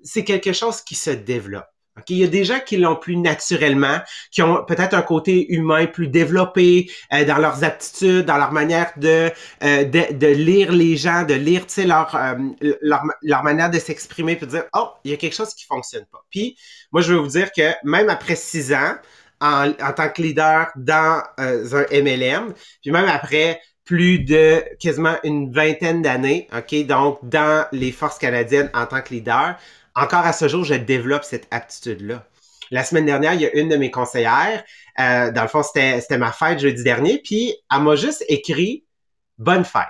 c'est 0.03 0.23
quelque 0.23 0.53
chose 0.53 0.81
qui 0.81 0.95
se 0.95 1.11
développe. 1.11 1.65
OK? 1.97 2.09
Il 2.09 2.17
y 2.17 2.23
a 2.23 2.27
des 2.27 2.43
gens 2.43 2.59
qui 2.59 2.77
l'ont 2.77 2.95
plus 2.95 3.15
naturellement, 3.15 3.99
qui 4.31 4.41
ont 4.41 4.63
peut-être 4.65 4.93
un 4.93 5.01
côté 5.01 5.51
humain 5.53 5.85
plus 5.85 6.07
développé 6.07 6.91
euh, 7.13 7.23
dans 7.25 7.37
leurs 7.37 7.63
aptitudes, 7.63 8.25
dans 8.25 8.37
leur 8.37 8.51
manière 8.51 8.91
de, 8.97 9.31
euh, 9.63 9.85
de, 9.85 10.13
de, 10.13 10.27
lire 10.27 10.71
les 10.71 10.97
gens, 10.97 11.23
de 11.23 11.33
lire 11.33 11.65
leur, 11.85 12.15
euh, 12.15 12.35
leur, 12.81 13.03
leur 13.21 13.43
manière 13.43 13.69
de 13.69 13.79
s'exprimer, 13.79 14.35
puis 14.35 14.45
de 14.45 14.51
dire, 14.51 14.65
oh, 14.73 14.89
il 15.03 15.11
y 15.11 15.13
a 15.13 15.17
quelque 15.17 15.35
chose 15.35 15.53
qui 15.53 15.65
fonctionne 15.65 16.05
pas. 16.11 16.23
Puis, 16.29 16.57
moi, 16.91 17.01
je 17.01 17.13
veux 17.13 17.19
vous 17.19 17.27
dire 17.29 17.51
que 17.51 17.71
même 17.83 18.09
après 18.09 18.35
six 18.35 18.73
ans, 18.73 18.95
en, 19.41 19.69
en 19.69 19.93
tant 19.93 20.09
que 20.09 20.21
leader 20.21 20.71
dans 20.75 21.21
un 21.37 21.85
MLM, 21.91 22.53
puis 22.81 22.91
même 22.91 23.07
après 23.07 23.59
plus 23.85 24.19
de 24.19 24.63
quasiment 24.79 25.15
une 25.23 25.51
vingtaine 25.51 26.01
d'années, 26.01 26.47
OK, 26.57 26.85
donc 26.85 27.19
dans 27.23 27.67
les 27.71 27.91
forces 27.91 28.17
canadiennes 28.17 28.69
en 28.73 28.85
tant 28.85 29.01
que 29.01 29.13
leader, 29.13 29.57
encore 29.95 30.25
à 30.25 30.33
ce 30.33 30.47
jour, 30.47 30.63
je 30.63 30.75
développe 30.75 31.23
cette 31.23 31.47
aptitude-là. 31.51 32.27
La 32.71 32.83
semaine 32.83 33.05
dernière, 33.05 33.33
il 33.33 33.41
y 33.41 33.45
a 33.45 33.55
une 33.55 33.69
de 33.69 33.75
mes 33.75 33.91
conseillères, 33.91 34.63
euh, 34.99 35.31
dans 35.31 35.43
le 35.43 35.47
fond, 35.47 35.61
c'était, 35.63 36.01
c'était 36.01 36.17
ma 36.17 36.31
fête 36.31 36.59
jeudi 36.59 36.83
dernier, 36.83 37.21
puis 37.23 37.55
elle 37.71 37.81
m'a 37.81 37.95
juste 37.95 38.25
écrit 38.27 38.85
«Bonne 39.37 39.65
fête». 39.65 39.83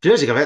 Puis 0.00 0.10
là, 0.10 0.16
j'ai 0.16 0.26
comme 0.26 0.38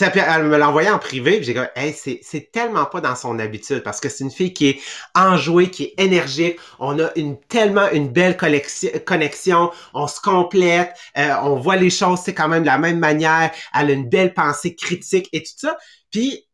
elle 0.00 0.44
me 0.44 0.56
l'a 0.56 0.70
en 0.70 0.98
privé, 0.98 1.36
puis 1.36 1.44
j'ai 1.44 1.54
dit 1.54 1.60
hey, 1.74 1.92
c'est, 1.92 2.20
c'est 2.22 2.52
tellement 2.52 2.84
pas 2.84 3.00
dans 3.00 3.16
son 3.16 3.38
habitude 3.38 3.82
parce 3.82 4.00
que 4.00 4.08
c'est 4.08 4.24
une 4.24 4.30
fille 4.30 4.52
qui 4.52 4.68
est 4.68 4.80
enjouée, 5.14 5.70
qui 5.70 5.84
est 5.84 5.94
énergique. 5.98 6.58
On 6.78 6.98
a 7.00 7.10
une 7.16 7.38
tellement 7.40 7.90
une 7.90 8.08
belle 8.08 8.36
connexion, 8.36 9.70
on 9.94 10.06
se 10.06 10.20
complète, 10.20 10.94
euh, 11.16 11.34
on 11.42 11.56
voit 11.56 11.76
les 11.76 11.90
choses, 11.90 12.20
c'est 12.24 12.34
quand 12.34 12.48
même 12.48 12.62
de 12.62 12.68
la 12.68 12.78
même 12.78 12.98
manière. 12.98 13.50
Elle 13.74 13.90
a 13.90 13.92
une 13.92 14.08
belle 14.08 14.34
pensée 14.34 14.74
critique 14.74 15.28
et 15.32 15.42
tout 15.42 15.52
ça. 15.56 15.76
Puis, 16.10 16.47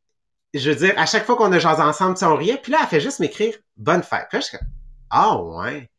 je 0.54 0.70
veux 0.70 0.76
dire, 0.76 0.94
à 0.96 1.06
chaque 1.06 1.26
fois 1.26 1.36
qu'on 1.36 1.52
a 1.52 1.58
jasé 1.58 1.82
ensemble, 1.82 2.16
on 2.22 2.36
riait. 2.36 2.58
Puis 2.62 2.72
là, 2.72 2.78
elle 2.82 2.88
fait 2.88 3.00
juste 3.00 3.20
m'écrire 3.20 3.54
bonne 3.76 4.02
fête. 4.02 4.26
Puis 4.28 4.38
là, 4.38 4.40
je 4.40 4.46
suis 4.46 4.58
comme, 4.58 4.68
ah 5.10 5.36
ouais 5.42 5.90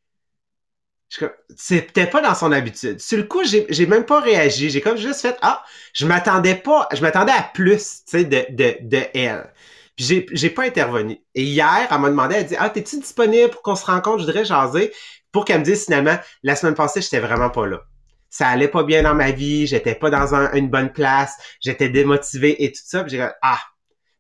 c'était 1.55 2.07
pas 2.07 2.21
dans 2.21 2.35
son 2.35 2.51
habitude. 2.51 2.99
Sur 2.99 3.17
le 3.17 3.23
coup, 3.23 3.41
j'ai 3.43 3.85
même 3.85 4.05
pas 4.05 4.19
réagi. 4.19 4.69
J'ai 4.69 4.81
comme 4.81 4.97
juste 4.97 5.21
fait 5.21 5.37
ah, 5.41 5.63
je 5.93 6.05
m'attendais 6.05 6.55
pas, 6.55 6.87
je 6.93 7.01
m'attendais 7.01 7.31
à 7.31 7.43
plus, 7.53 8.03
tu 8.09 8.25
de, 8.25 8.45
de, 8.49 8.77
de 8.81 9.03
elle. 9.13 9.51
Puis 9.95 10.25
j'ai 10.31 10.49
pas 10.49 10.63
intervenu. 10.63 11.17
Et 11.35 11.43
hier, 11.43 11.87
elle 11.89 11.99
m'a 11.99 12.09
demandé, 12.09 12.35
elle 12.35 12.45
dit 12.45 12.55
ah, 12.59 12.69
t'es-tu 12.69 12.99
disponible 12.99 13.49
pour 13.49 13.61
qu'on 13.61 13.75
se 13.75 13.85
rencontre, 13.85 14.19
je 14.19 14.25
voudrais 14.25 14.45
jaser, 14.45 14.91
pour 15.31 15.45
qu'elle 15.45 15.59
me 15.59 15.65
dise 15.65 15.85
finalement, 15.85 16.17
la 16.43 16.55
semaine 16.55 16.75
passée, 16.75 17.01
j'étais 17.01 17.19
vraiment 17.19 17.49
pas 17.49 17.65
là. 17.65 17.81
Ça 18.29 18.49
allait 18.49 18.67
pas 18.67 18.83
bien 18.83 19.03
dans 19.03 19.15
ma 19.15 19.31
vie, 19.31 19.67
j'étais 19.67 19.95
pas 19.95 20.09
dans 20.09 20.33
une 20.53 20.69
bonne 20.69 20.91
place, 20.91 21.37
j'étais 21.61 21.87
démotivé 21.87 22.65
et 22.65 22.71
tout 22.73 22.81
ça. 22.83 23.03
Puis 23.03 23.11
j'ai 23.11 23.23
dit 23.23 23.31
ah, 23.41 23.59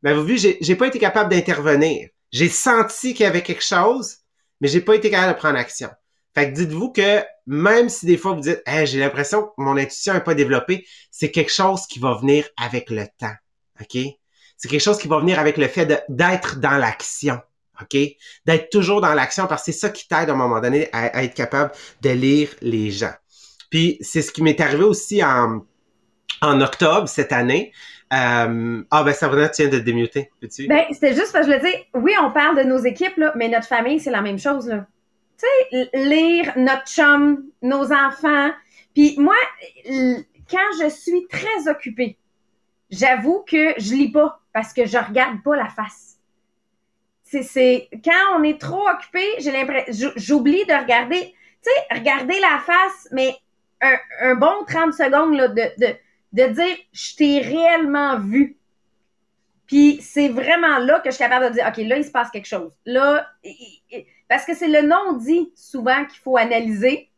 mais 0.05 0.13
vous 0.13 0.23
vu, 0.23 0.37
j'ai 0.37 0.75
pas 0.75 0.85
été 0.85 0.99
capable 0.99 1.31
d'intervenir. 1.31 2.09
J'ai 2.31 2.47
senti 2.47 3.15
qu'il 3.15 3.23
y 3.23 3.27
avait 3.27 3.41
quelque 3.41 3.63
chose, 3.63 4.17
mais 4.61 4.67
j'ai 4.67 4.81
pas 4.81 4.93
été 4.93 5.09
capable 5.09 5.33
de 5.33 5.39
prendre 5.39 5.57
action. 5.57 5.89
Fait 6.35 6.51
que 6.51 6.55
dites-vous 6.55 6.91
que 6.91 7.23
même 7.47 7.89
si 7.89 8.05
des 8.05 8.15
fois 8.15 8.33
vous 8.33 8.41
dites 8.41 8.61
hey, 8.67 8.85
j'ai 8.85 8.99
l'impression 8.99 9.41
que 9.41 9.49
mon 9.57 9.75
intuition 9.77 10.13
n'est 10.13 10.21
pas 10.21 10.35
développée, 10.35 10.85
c'est 11.09 11.31
quelque 11.31 11.51
chose 11.51 11.87
qui 11.87 11.97
va 11.97 12.13
venir 12.13 12.47
avec 12.55 12.91
le 12.91 13.07
temps. 13.17 13.33
OK? 13.81 13.97
C'est 14.57 14.67
quelque 14.67 14.83
chose 14.83 14.99
qui 14.99 15.07
va 15.07 15.17
venir 15.17 15.39
avec 15.39 15.57
le 15.57 15.67
fait 15.67 15.87
d'être 16.07 16.59
dans 16.59 16.77
l'action. 16.77 17.41
OK? 17.81 17.97
D'être 18.45 18.69
toujours 18.69 19.01
dans 19.01 19.15
l'action 19.15 19.47
parce 19.47 19.63
que 19.63 19.71
c'est 19.71 19.79
ça 19.79 19.89
qui 19.89 20.07
t'aide 20.07 20.29
à 20.29 20.33
un 20.33 20.35
moment 20.35 20.61
donné 20.61 20.87
à, 20.93 21.23
être 21.23 21.33
capable 21.33 21.71
de 22.01 22.11
lire 22.11 22.49
les 22.61 22.91
gens. 22.91 23.13
Puis 23.71 23.97
c'est 24.01 24.21
ce 24.21 24.31
qui 24.31 24.43
m'est 24.43 24.61
arrivé 24.61 24.83
aussi 24.83 25.23
en, 25.23 25.65
en 26.43 26.61
octobre 26.61 27.09
cette 27.09 27.31
année. 27.31 27.73
Euh, 28.15 28.83
ah 28.91 29.03
ben 29.03 29.13
Sabrina, 29.13 29.49
tu 29.49 29.63
viens 29.63 29.71
de 29.71 29.79
te 29.79 29.83
démuter. 29.83 30.31
Ben, 30.41 30.83
c'était 30.91 31.13
juste 31.13 31.33
parce 31.33 31.47
que 31.47 31.53
je 31.53 31.57
le 31.57 31.63
dis, 31.63 31.75
oui, 31.93 32.13
on 32.21 32.31
parle 32.31 32.57
de 32.57 32.63
nos 32.63 32.77
équipes, 32.77 33.17
là, 33.17 33.33
mais 33.35 33.49
notre 33.49 33.67
famille, 33.67 33.99
c'est 33.99 34.11
la 34.11 34.21
même 34.21 34.39
chose. 34.39 34.67
Là 34.67 34.85
tu 35.37 35.45
sais, 35.71 35.89
lire 35.93 36.53
notre 36.55 36.87
chum, 36.87 37.43
nos 37.61 37.91
enfants. 37.91 38.51
Puis 38.93 39.15
moi, 39.17 39.35
quand 40.49 40.69
je 40.81 40.89
suis 40.89 41.27
très 41.27 41.67
occupée, 41.67 42.17
j'avoue 42.89 43.43
que 43.47 43.73
je 43.77 43.93
lis 43.93 44.11
pas 44.11 44.39
parce 44.53 44.73
que 44.73 44.85
je 44.85 44.97
regarde 44.97 45.43
pas 45.43 45.55
la 45.55 45.69
face. 45.69 46.17
C'est, 47.23 47.89
quand 48.03 48.39
on 48.39 48.43
est 48.43 48.61
trop 48.61 48.87
occupé, 48.87 49.25
j'ai 49.39 49.51
l'impression, 49.51 50.09
j'oublie 50.15 50.63
de 50.65 50.73
regarder, 50.73 51.33
tu 51.61 51.69
sais, 51.69 51.95
regarder 51.95 52.39
la 52.39 52.59
face, 52.59 53.09
mais 53.11 53.35
un, 53.81 54.35
bon 54.35 54.63
30 54.65 54.93
secondes 54.93 55.35
là, 55.35 55.49
de, 55.49 55.95
de 56.35 56.47
dire, 56.47 56.77
je 56.91 57.15
t'ai 57.15 57.39
réellement 57.39 58.19
vu. 58.19 58.57
Puis 59.67 59.99
c'est 60.01 60.27
vraiment 60.27 60.79
là 60.79 60.99
que 60.99 61.09
je 61.09 61.15
suis 61.15 61.23
capable 61.23 61.47
de 61.47 61.53
dire, 61.53 61.65
OK, 61.65 61.77
là, 61.77 61.97
il 61.97 62.03
se 62.03 62.11
passe 62.11 62.29
quelque 62.29 62.47
chose. 62.47 62.71
Là, 62.85 63.25
parce 64.27 64.45
que 64.45 64.53
c'est 64.53 64.67
le 64.67 64.81
non-dit 64.81 65.53
souvent 65.55 66.05
qu'il 66.05 66.19
faut 66.19 66.35
analyser, 66.35 67.09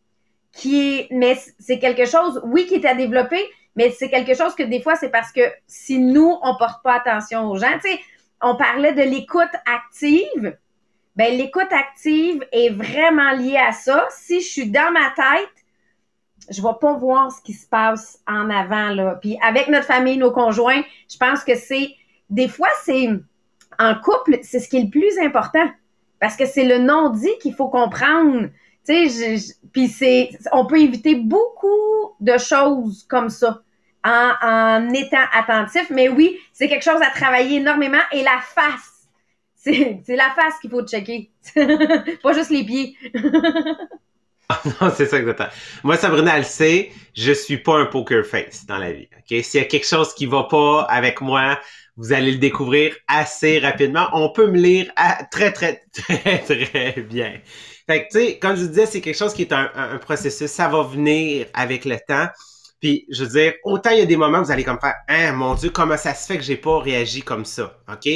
qui 0.53 1.07
mais 1.09 1.36
c'est 1.59 1.79
quelque 1.79 2.05
chose, 2.05 2.39
oui, 2.45 2.67
qui 2.67 2.75
est 2.75 2.86
à 2.86 2.93
développer, 2.93 3.43
mais 3.75 3.89
c'est 3.89 4.09
quelque 4.09 4.36
chose 4.36 4.53
que 4.53 4.63
des 4.63 4.81
fois, 4.81 4.95
c'est 4.95 5.09
parce 5.09 5.31
que 5.31 5.41
si 5.65 5.97
nous, 5.97 6.38
on 6.43 6.55
porte 6.55 6.83
pas 6.83 6.93
attention 6.93 7.50
aux 7.50 7.57
gens, 7.57 7.74
tu 7.81 7.89
sais, 7.89 8.00
on 8.41 8.55
parlait 8.55 8.93
de 8.93 9.01
l'écoute 9.01 9.50
active. 9.65 10.55
Ben, 11.15 11.36
l'écoute 11.36 11.71
active 11.71 12.45
est 12.51 12.69
vraiment 12.69 13.31
liée 13.31 13.57
à 13.57 13.71
ça. 13.71 14.07
Si 14.12 14.41
je 14.41 14.47
suis 14.47 14.69
dans 14.69 14.91
ma 14.91 15.09
tête, 15.15 15.56
je 16.50 16.62
vais 16.62 16.75
pas 16.80 16.94
voir 16.94 17.32
ce 17.32 17.42
qui 17.42 17.54
se 17.54 17.68
passe 17.68 18.20
en 18.27 18.50
avant, 18.50 18.89
là. 18.89 19.18
Puis 19.22 19.38
avec 19.42 19.68
notre 19.68 19.86
famille, 19.86 20.18
nos 20.18 20.32
conjoints, 20.32 20.82
je 21.12 21.18
pense 21.18 21.44
que 21.44 21.56
c'est, 21.56 21.89
des 22.30 22.48
fois, 22.48 22.70
c'est, 22.84 23.10
en 23.80 23.96
couple, 23.96 24.39
c'est 24.44 24.60
ce 24.60 24.70
qui 24.70 24.77
est 24.77 24.84
le 24.84 24.89
plus 24.89 25.18
important. 25.20 25.68
Parce 26.20 26.36
que 26.36 26.46
c'est 26.46 26.66
le 26.66 26.80
non-dit 26.80 27.38
qu'il 27.42 27.54
faut 27.54 27.68
comprendre. 27.68 28.48
Tu 28.88 29.10
sais, 29.10 29.56
puis 29.72 29.88
c'est, 29.88 30.30
on 30.51 30.66
peut 30.66 30.80
éviter 30.80 31.16
beaucoup 31.16 31.68
de 32.20 32.38
choses 32.38 33.06
comme 33.08 33.30
ça 33.30 33.62
en, 34.04 34.32
en 34.42 34.89
étant 34.94 35.25
attentif. 35.34 35.89
Mais 35.92 36.10
oui, 36.10 36.38
c'est 36.54 36.68
quelque 36.68 36.84
chose 36.84 37.01
à 37.01 37.12
travailler 37.12 37.58
énormément. 37.58 38.01
Et 38.12 38.24
la 38.24 38.39
face, 38.39 38.98
c'est 39.56 40.04
la 40.08 40.32
face 40.32 40.60
qu'il 40.62 40.72
faut 40.72 40.84
checker. 40.84 41.30
Pas 42.24 42.34
juste 42.34 42.50
les 42.50 42.63
pieds. 42.63 42.96
non, 44.82 44.92
c'est 44.96 45.08
ça 45.08 45.20
exactement. 45.20 45.50
Moi, 45.84 45.98
Sabrina, 45.98 46.38
elle 46.38 46.46
sait, 46.46 46.92
je 47.16 47.32
suis 47.34 47.58
pas 47.58 47.77
un 47.77 47.86
poker 47.86 48.25
face 48.25 48.66
dans 48.66 48.77
la 48.77 48.92
vie. 48.94 49.10
Ok, 49.18 49.44
s'il 49.44 49.60
y 49.60 49.63
a 49.63 49.68
quelque 49.68 49.86
chose 49.86 50.13
qui 50.13 50.25
va 50.25 50.44
pas 50.44 50.84
avec 50.84 51.20
moi, 51.20 51.60
vous 51.98 52.13
allez 52.13 52.32
le 52.32 52.38
découvrir 52.38 52.96
assez 53.08 53.60
rapidement. 53.60 54.08
On 54.13 54.30
peut 54.30 54.48
me 54.48 54.58
lire 54.58 54.92
très, 55.32 55.51
très, 55.51 55.84
très, 55.94 56.39
très 56.39 57.01
bien. 57.01 57.42
Fait 57.88 58.08
que, 58.08 58.12
tu 58.12 58.20
sais, 58.20 58.39
comme 58.39 58.56
je 58.56 58.62
vous 58.62 58.68
disais, 58.68 58.86
c'est 58.86 59.01
quelque 59.01 59.18
chose 59.18 59.34
qui 59.34 59.42
est 59.42 59.54
un, 59.54 59.98
processus. 60.00 60.50
Ça 60.50 60.68
va 60.68 60.84
venir 60.84 61.48
avec 61.54 61.84
le 61.86 61.98
temps. 62.08 62.27
Puis, 62.80 63.06
je 63.10 63.24
veux 63.24 63.30
dire, 63.32 63.54
autant 63.63 63.89
il 63.89 64.00
y 64.00 64.01
a 64.01 64.06
des 64.06 64.18
moments 64.18 64.39
où 64.39 64.46
vous 64.46 64.51
allez 64.51 64.63
comme 64.63 64.80
faire, 64.80 64.96
hein, 65.08 65.32
mon 65.34 65.56
Dieu, 65.56 65.72
comment 65.72 65.98
ça 65.98 66.13
se 66.13 66.27
fait 66.27 66.38
que 66.38 66.44
j'ai 66.44 66.58
pas 66.58 66.80
réagi 66.80 67.24
comme 67.24 67.44
ça, 67.44 67.80
ok? 67.89 68.08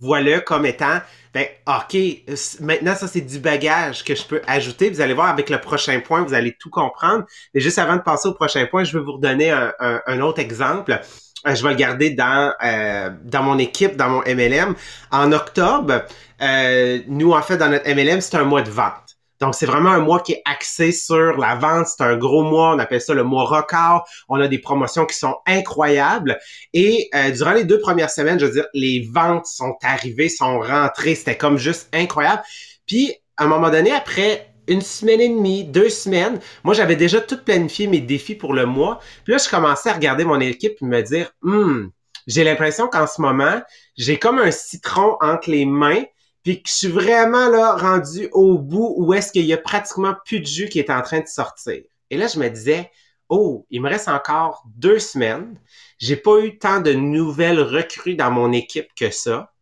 Voilà 0.00 0.40
comme 0.40 0.64
étant, 0.66 1.00
ben, 1.34 1.46
ok, 1.66 1.96
maintenant 2.60 2.94
ça 2.94 3.06
c'est 3.06 3.20
du 3.20 3.38
bagage 3.38 4.02
que 4.02 4.14
je 4.14 4.24
peux 4.24 4.40
ajouter. 4.46 4.90
Vous 4.90 5.00
allez 5.00 5.14
voir 5.14 5.28
avec 5.28 5.50
le 5.50 5.60
prochain 5.60 6.00
point, 6.00 6.22
vous 6.22 6.34
allez 6.34 6.56
tout 6.58 6.70
comprendre. 6.70 7.24
Mais 7.54 7.60
juste 7.60 7.78
avant 7.78 7.96
de 7.96 8.02
passer 8.02 8.28
au 8.28 8.32
prochain 8.34 8.66
point, 8.66 8.84
je 8.84 8.96
vais 8.98 9.04
vous 9.04 9.12
redonner 9.12 9.50
un 9.50 10.20
autre 10.20 10.40
exemple. 10.40 11.00
Euh, 11.46 11.54
je 11.54 11.62
vais 11.62 11.70
le 11.70 11.76
garder 11.76 12.10
dans 12.10 12.54
euh, 12.62 13.10
dans 13.24 13.42
mon 13.42 13.58
équipe, 13.58 13.96
dans 13.96 14.10
mon 14.10 14.20
MLM. 14.22 14.74
En 15.10 15.32
octobre, 15.32 16.04
euh, 16.42 17.00
nous 17.08 17.32
en 17.32 17.42
fait 17.42 17.56
dans 17.56 17.68
notre 17.70 17.88
MLM, 17.88 18.20
c'est 18.20 18.36
un 18.36 18.44
mois 18.44 18.62
de 18.62 18.70
vente. 18.70 19.09
Donc 19.40 19.54
c'est 19.54 19.66
vraiment 19.66 19.90
un 19.90 20.00
mois 20.00 20.20
qui 20.20 20.32
est 20.32 20.42
axé 20.44 20.92
sur 20.92 21.36
la 21.38 21.54
vente. 21.54 21.86
C'est 21.86 22.04
un 22.04 22.16
gros 22.16 22.42
mois, 22.42 22.74
on 22.74 22.78
appelle 22.78 23.00
ça 23.00 23.14
le 23.14 23.24
mois 23.24 23.44
record. 23.44 24.06
On 24.28 24.40
a 24.40 24.48
des 24.48 24.58
promotions 24.58 25.06
qui 25.06 25.16
sont 25.16 25.36
incroyables. 25.46 26.38
Et 26.74 27.10
durant 27.34 27.52
les 27.52 27.64
deux 27.64 27.80
premières 27.80 28.10
semaines, 28.10 28.38
je 28.38 28.46
veux 28.46 28.52
dire, 28.52 28.66
les 28.74 29.08
ventes 29.12 29.46
sont 29.46 29.76
arrivées, 29.82 30.28
sont 30.28 30.60
rentrées. 30.60 31.14
C'était 31.14 31.38
comme 31.38 31.56
juste 31.56 31.88
incroyable. 31.94 32.42
Puis 32.86 33.14
à 33.38 33.44
un 33.44 33.46
moment 33.46 33.70
donné, 33.70 33.92
après 33.92 34.50
une 34.68 34.82
semaine 34.82 35.20
et 35.20 35.28
demie, 35.28 35.64
deux 35.64 35.88
semaines. 35.88 36.38
Moi, 36.62 36.74
j'avais 36.74 36.94
déjà 36.94 37.20
tout 37.20 37.42
planifié 37.42 37.88
mes 37.88 38.00
défis 38.00 38.36
pour 38.36 38.54
le 38.54 38.66
mois. 38.66 39.00
Puis 39.24 39.32
là, 39.32 39.38
je 39.38 39.48
commençais 39.48 39.90
à 39.90 39.94
regarder 39.94 40.24
mon 40.24 40.38
équipe 40.38 40.76
et 40.80 40.84
me 40.84 41.02
dire, 41.02 41.32
hum, 41.42 41.90
j'ai 42.26 42.44
l'impression 42.44 42.86
qu'en 42.86 43.06
ce 43.06 43.20
moment, 43.20 43.60
j'ai 43.96 44.18
comme 44.18 44.38
un 44.38 44.52
citron 44.52 45.16
entre 45.20 45.50
les 45.50 45.64
mains, 45.64 46.04
puis 46.42 46.62
que 46.62 46.68
je 46.68 46.74
suis 46.74 46.88
vraiment 46.88 47.48
là 47.48 47.76
rendu 47.76 48.28
au 48.32 48.58
bout 48.58 48.94
où 48.96 49.12
est-ce 49.12 49.32
qu'il 49.32 49.44
y 49.44 49.52
a 49.52 49.58
pratiquement 49.58 50.14
plus 50.24 50.40
de 50.40 50.46
jus 50.46 50.68
qui 50.68 50.78
est 50.78 50.90
en 50.90 51.02
train 51.02 51.20
de 51.20 51.26
sortir. 51.26 51.82
Et 52.10 52.16
là, 52.16 52.26
je 52.26 52.38
me 52.38 52.48
disais, 52.48 52.90
oh, 53.28 53.66
il 53.70 53.82
me 53.82 53.88
reste 53.88 54.08
encore 54.08 54.64
deux 54.76 54.98
semaines. 54.98 55.60
J'ai 55.98 56.16
pas 56.16 56.40
eu 56.40 56.58
tant 56.58 56.80
de 56.80 56.92
nouvelles 56.92 57.60
recrues 57.60 58.16
dans 58.16 58.30
mon 58.30 58.52
équipe 58.52 58.88
que 58.96 59.10
ça. 59.10 59.52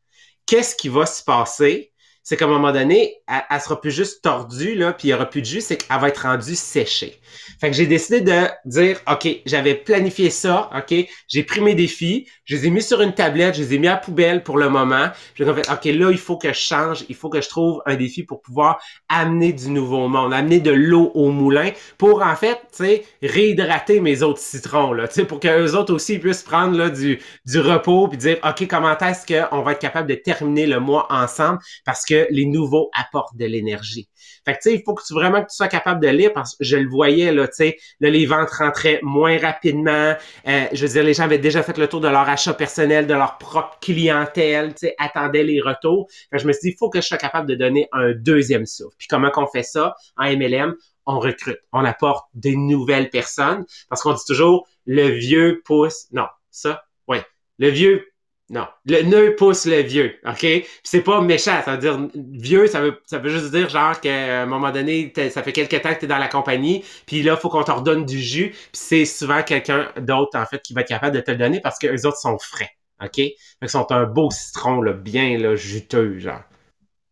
Qu'est-ce 0.47 0.77
qui 0.77 0.89
va 0.89 1.05
se 1.05 1.23
passer? 1.23 1.93
C'est 2.29 2.37
qu'à 2.37 2.45
un 2.45 2.49
moment 2.49 2.73
donné, 2.73 3.23
elle, 3.27 3.59
sera 3.59 3.81
plus 3.81 3.91
juste 3.91 4.23
tordue, 4.23 4.75
là, 4.75 4.93
puis 4.93 5.09
il 5.09 5.13
y 5.13 5.15
aura 5.15 5.25
plus 5.25 5.41
de 5.41 5.47
jus, 5.47 5.61
c'est 5.63 5.79
qu'elle 5.79 5.99
va 5.99 6.09
être 6.09 6.25
rendue 6.25 6.57
séchée. 6.57 7.19
Fait 7.59 7.71
que 7.71 7.73
j'ai 7.75 7.87
décidé 7.87 8.21
de 8.21 8.43
dire, 8.67 9.01
OK, 9.11 9.27
j'avais 9.47 9.75
planifié 9.75 10.29
ça, 10.29 10.69
OK, 10.77 10.95
j'ai 11.27 11.43
pris 11.43 11.63
mes 11.63 11.75
défis, 11.75 12.29
je 12.45 12.57
les 12.57 12.67
ai 12.67 12.71
mis 12.71 12.83
sur 12.83 13.01
une 13.01 13.15
tablette, 13.15 13.55
je 13.55 13.63
les 13.63 13.75
ai 13.75 13.79
mis 13.79 13.89
à 13.89 13.97
poubelle 13.97 14.43
pour 14.43 14.59
le 14.59 14.69
moment. 14.69 15.09
J'ai 15.37 15.47
fait, 15.47 15.71
OK, 15.71 15.85
là, 15.87 16.11
il 16.11 16.19
faut 16.19 16.37
que 16.37 16.49
je 16.49 16.59
change, 16.59 17.07
il 17.09 17.15
faut 17.15 17.31
que 17.31 17.41
je 17.41 17.49
trouve 17.49 17.81
un 17.87 17.97
défi 17.97 18.25
pour 18.25 18.43
pouvoir 18.43 18.79
amener 19.09 19.55
du 19.55 19.71
nouveau 19.71 20.09
monde, 20.09 20.35
amener 20.35 20.61
de 20.61 20.71
l'eau 20.71 21.11
au 21.15 21.31
moulin 21.31 21.71
pour, 21.97 22.23
en 22.23 22.37
fait, 22.37 22.61
tu 22.77 22.85
sais, 22.85 23.05
réhydrater 23.23 24.01
mes 24.01 24.23
autres 24.23 24.41
citrons, 24.41 24.93
là, 24.93 25.09
tu 25.09 25.15
sais, 25.15 25.25
pour 25.25 25.41
qu'eux 25.41 25.75
autres 25.75 25.95
aussi 25.95 26.19
puissent 26.19 26.43
prendre, 26.43 26.77
là, 26.77 26.91
du, 26.91 27.21
du 27.47 27.59
repos 27.59 28.09
puis 28.09 28.19
dire, 28.19 28.37
OK, 28.45 28.67
comment 28.69 28.99
est-ce 28.99 29.27
qu'on 29.27 29.63
va 29.63 29.73
être 29.73 29.79
capable 29.79 30.11
de 30.11 30.15
terminer 30.15 30.67
le 30.67 30.79
mois 30.79 31.07
ensemble? 31.11 31.61
Parce 31.87 32.05
que 32.05 32.18
les 32.31 32.47
nouveaux 32.47 32.91
apportent 32.99 33.37
de 33.37 33.45
l'énergie. 33.45 34.09
Fait 34.45 34.55
que, 34.55 34.59
tu 34.63 34.75
il 34.75 34.83
faut 34.83 34.95
que 34.95 35.03
tu 35.07 35.15
vraiment 35.15 35.43
que 35.43 35.49
tu 35.49 35.57
sois 35.57 35.69
capable 35.69 36.03
de 36.03 36.09
lire 36.09 36.33
parce 36.33 36.57
que 36.57 36.65
je 36.65 36.77
le 36.77 36.89
voyais, 36.89 37.33
là, 37.33 37.47
tu 37.49 37.55
sais, 37.55 37.79
les 38.01 38.27
ventes 38.27 38.51
rentraient 38.51 39.01
moins 39.03 39.39
rapidement. 39.39 40.15
Euh, 40.47 40.65
je 40.73 40.87
veux 40.87 40.93
dire, 40.93 41.05
les 41.05 41.15
gens 41.15 41.25
avaient 41.25 41.39
déjà 41.39 41.63
fait 41.63 41.77
le 41.77 41.87
tour 41.89 42.01
de 42.01 42.09
leur 42.09 42.29
achat 42.29 42.55
personnel, 42.55 43.07
de 43.07 43.15
leur 43.15 43.39
propre 43.39 43.79
clientèle, 43.81 44.75
tu 44.75 44.87
sais, 44.87 44.95
attendaient 44.99 45.45
les 45.45 45.61
retours. 45.61 46.09
Fait 46.31 46.37
que 46.37 46.43
je 46.43 46.47
me 46.47 46.53
suis 46.53 46.69
dit, 46.69 46.75
il 46.75 46.79
faut 46.79 46.91
que 46.91 47.01
je 47.01 47.07
sois 47.07 47.19
capable 47.19 47.49
de 47.49 47.55
donner 47.55 47.89
un 47.93 48.13
deuxième 48.13 48.67
souffle. 48.67 48.97
Puis 48.99 49.09
comment 49.09 49.31
qu'on 49.31 49.47
fait 49.47 49.63
ça? 49.63 49.95
En 50.17 50.25
MLM? 50.25 50.75
On 51.11 51.21
recrute, 51.21 51.61
on 51.73 51.87
apporte 51.87 52.27
des 52.35 52.55
nouvelles 52.55 53.09
personnes 53.09 53.65
parce 53.89 54.03
qu'on 54.03 54.13
dit 54.13 54.25
toujours, 54.27 54.69
le 54.85 55.09
vieux 55.09 55.63
pousse, 55.65 56.07
non, 56.13 56.27
ça, 56.51 56.83
ouais, 57.07 57.23
le 57.59 57.69
vieux 57.69 58.05
non. 58.51 58.67
Le 58.87 59.03
nœud 59.03 59.37
pousse 59.37 59.67
le 59.67 59.83
vieux, 59.83 60.19
OK? 60.27 60.47
c'est 60.83 61.03
pas 61.03 61.21
méchant, 61.21 61.61
ça 61.63 61.77
veut 61.77 61.79
dire 61.79 62.09
vieux, 62.15 62.67
ça 62.67 62.81
veut, 62.81 62.99
ça 63.05 63.19
veut 63.19 63.29
juste 63.29 63.51
dire 63.51 63.69
genre 63.69 64.01
qu'à 64.01 64.43
un 64.43 64.47
moment 64.47 64.71
donné, 64.71 65.13
ça 65.31 65.43
fait 65.43 65.53
quelque 65.53 65.77
temps 65.77 65.93
que 65.93 65.99
tu 65.99 66.05
es 66.07 66.09
dans 66.09 66.19
la 66.19 66.29
compagnie, 66.29 66.83
puis 67.07 67.23
là, 67.23 67.37
faut 67.37 67.51
qu'on 67.51 67.63
te 67.63 67.71
redonne 67.71 68.07
du 68.07 68.19
jus, 68.19 68.51
puis 68.51 68.71
c'est 68.73 69.05
souvent 69.05 69.43
quelqu'un 69.43 69.89
d'autre, 69.99 70.39
en 70.39 70.47
fait, 70.47 70.63
qui 70.63 70.73
va 70.73 70.81
être 70.81 70.89
capable 70.89 71.15
de 71.15 71.21
te 71.21 71.31
le 71.31 71.37
donner 71.37 71.61
parce 71.61 71.79
que 71.79 71.89
les 71.89 72.07
autres 72.07 72.19
sont 72.19 72.39
frais, 72.39 72.71
OK? 73.05 73.19
Ils 73.19 73.69
sont 73.69 73.91
un 73.93 74.05
beau 74.05 74.31
citron, 74.31 74.81
là, 74.81 74.95
bien 74.95 75.37
là, 75.37 75.55
juteux, 75.55 76.19
genre. 76.19 76.43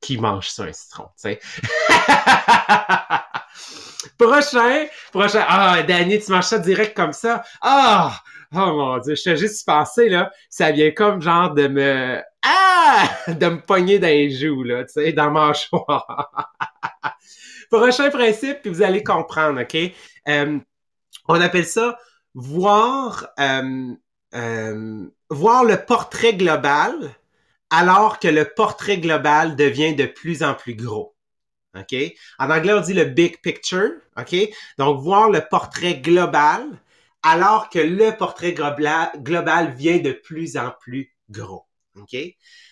Qui 0.07 0.19
mange 0.19 0.51
ça, 0.51 0.63
un 0.63 0.73
citron, 0.73 1.09
tu 1.21 1.37
sais? 1.37 1.41
prochain, 4.17 4.87
prochain. 5.11 5.45
Ah, 5.49 5.83
Danny, 5.83 6.21
tu 6.21 6.31
manges 6.31 6.45
ça 6.45 6.61
direct 6.61 6.97
comme 6.97 7.13
ça. 7.13 7.43
Ah! 7.61 8.17
Oh 8.55 8.73
mon 8.73 8.99
dieu, 8.99 9.17
je 9.17 9.25
t'ai 9.25 9.37
juste 9.37 9.67
pensé, 9.67 10.09
là, 10.09 10.31
ça 10.49 10.71
vient 10.71 10.93
comme 10.93 11.21
genre 11.21 11.55
de 11.55 11.67
me. 11.67 12.23
Ah! 12.45 13.09
De 13.33 13.49
me 13.49 13.61
pogner 13.61 13.99
dans 13.99 14.07
les 14.07 14.31
joues, 14.31 14.63
là, 14.63 14.85
tu 14.85 14.93
sais, 14.93 15.13
dans 15.13 15.33
ma 15.33 15.49
mâchoire. 15.49 16.55
Prochain 17.73 18.09
principe, 18.11 18.63
puis 18.63 18.71
vous 18.71 18.83
allez 18.83 19.03
comprendre, 19.03 19.63
OK? 19.63 19.77
Euh, 20.29 20.61
on 21.27 21.41
appelle 21.41 21.67
ça 21.67 21.99
voir, 22.33 23.27
euh, 23.41 23.93
euh, 24.37 25.05
voir 25.31 25.65
le 25.65 25.85
portrait 25.85 26.35
global 26.35 26.95
alors 27.71 28.19
que 28.19 28.29
le 28.29 28.45
portrait 28.55 28.99
global 28.99 29.57
devient 29.57 29.95
de 29.95 30.07
plus 30.07 30.43
en 30.43 30.55
plus 30.55 30.75
gros. 30.75 31.17
OK? 31.77 31.95
En 32.39 32.51
anglais, 32.51 32.73
on 32.73 32.81
dit 32.81 32.95
le 32.95 33.05
big 33.05 33.41
picture. 33.43 33.91
OK? 34.19 34.35
Donc, 34.79 35.01
voir 35.03 35.31
le 35.31 35.43
portrait 35.49 35.99
global 35.99 36.65
alors 37.27 37.71
que 37.71 37.81
le 37.81 38.17
portrait 38.17 38.53
global, 38.53 39.75
vient 39.75 39.99
de 39.99 40.13
plus 40.13 40.57
en 40.57 40.71
plus 40.71 41.13
gros. 41.29 41.67
OK? 41.97 42.17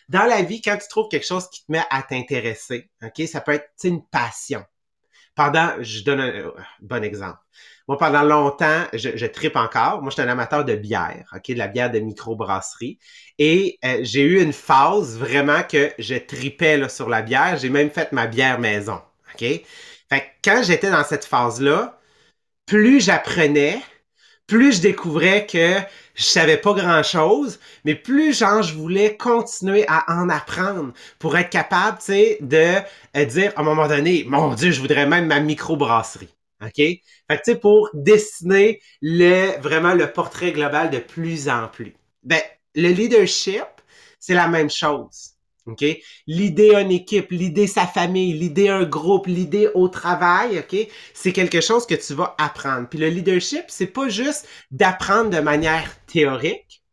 Dans 0.08 0.24
la 0.24 0.42
vie, 0.42 0.60
quand 0.60 0.76
tu 0.76 0.86
trouves 0.88 1.08
quelque 1.08 1.26
chose 1.26 1.48
qui 1.50 1.64
te 1.64 1.72
met 1.72 1.82
à 1.90 2.02
t'intéresser, 2.02 2.88
OK, 3.02 3.26
ça 3.26 3.40
peut 3.40 3.54
être 3.54 3.70
une 3.82 4.06
passion. 4.06 4.64
Pendant, 5.34 5.72
je 5.80 6.02
donne 6.04 6.20
un, 6.20 6.52
bon 6.80 7.02
exemple. 7.02 7.38
Moi, 7.88 7.98
pendant 7.98 8.22
longtemps, 8.22 8.84
je, 8.92 9.16
je 9.16 9.26
tripe 9.26 9.56
encore. 9.56 10.00
Moi, 10.00 10.10
je 10.10 10.14
suis 10.14 10.22
un 10.22 10.28
amateur 10.28 10.64
de 10.64 10.74
bière, 10.74 11.30
OK, 11.34 11.48
de 11.48 11.58
la 11.58 11.68
bière 11.68 11.90
de 11.90 11.98
microbrasserie. 11.98 12.98
Et 13.38 13.78
euh, 13.84 13.98
j'ai 14.02 14.22
eu 14.22 14.40
une 14.40 14.52
phase 14.52 15.18
vraiment 15.18 15.62
que 15.62 15.92
je 15.98 16.14
tripais 16.14 16.88
sur 16.88 17.08
la 17.08 17.22
bière. 17.22 17.56
J'ai 17.58 17.68
même 17.68 17.90
fait 17.90 18.12
ma 18.12 18.26
bière 18.26 18.58
maison, 18.58 19.00
OK? 19.34 19.40
Fait 19.40 20.20
que 20.20 20.24
quand 20.44 20.62
j'étais 20.62 20.90
dans 20.90 21.04
cette 21.04 21.24
phase-là, 21.24 21.98
plus 22.66 23.00
j'apprenais, 23.00 23.80
plus 24.46 24.76
je 24.76 24.82
découvrais 24.82 25.46
que 25.46 25.78
je 26.14 26.22
savais 26.22 26.56
pas 26.58 26.74
grand 26.74 27.02
chose, 27.02 27.58
mais 27.84 27.94
plus 27.94 28.38
genre 28.38 28.62
je 28.62 28.74
voulais 28.74 29.16
continuer 29.16 29.84
à 29.88 30.04
en 30.12 30.28
apprendre 30.28 30.92
pour 31.18 31.36
être 31.36 31.50
capable, 31.50 31.98
tu 31.98 32.06
sais, 32.06 32.38
de 32.40 32.76
euh, 33.16 33.24
dire 33.24 33.52
à 33.56 33.60
un 33.60 33.64
moment 33.64 33.88
donné, 33.88 34.24
mon 34.26 34.54
Dieu, 34.54 34.70
je 34.70 34.80
voudrais 34.80 35.06
même 35.06 35.26
ma 35.26 35.40
microbrasserie. 35.40 36.34
OK? 36.62 36.76
Fait 36.76 37.00
que 37.30 37.34
tu 37.36 37.52
sais, 37.52 37.56
pour 37.56 37.90
dessiner 37.94 38.80
le, 39.02 39.58
vraiment 39.60 39.94
le 39.94 40.12
portrait 40.12 40.52
global 40.52 40.90
de 40.90 40.98
plus 40.98 41.48
en 41.48 41.68
plus. 41.68 41.94
Ben, 42.22 42.40
le 42.74 42.88
leadership, 42.88 43.64
c'est 44.20 44.34
la 44.34 44.48
même 44.48 44.70
chose. 44.70 45.33
OK? 45.66 45.84
L'idée 46.26 46.74
une 46.74 46.90
équipe, 46.90 47.30
l'idée 47.30 47.66
sa 47.66 47.86
famille, 47.86 48.34
l'idée 48.34 48.68
un 48.68 48.84
groupe, 48.84 49.26
l'idée 49.26 49.68
au 49.74 49.88
travail, 49.88 50.58
OK? 50.58 50.88
C'est 51.14 51.32
quelque 51.32 51.60
chose 51.60 51.86
que 51.86 51.94
tu 51.94 52.14
vas 52.14 52.34
apprendre. 52.38 52.88
Puis 52.88 52.98
le 52.98 53.08
leadership, 53.08 53.64
c'est 53.68 53.86
pas 53.86 54.08
juste 54.08 54.46
d'apprendre 54.70 55.30
de 55.30 55.40
manière 55.40 55.90
théorique, 56.06 56.84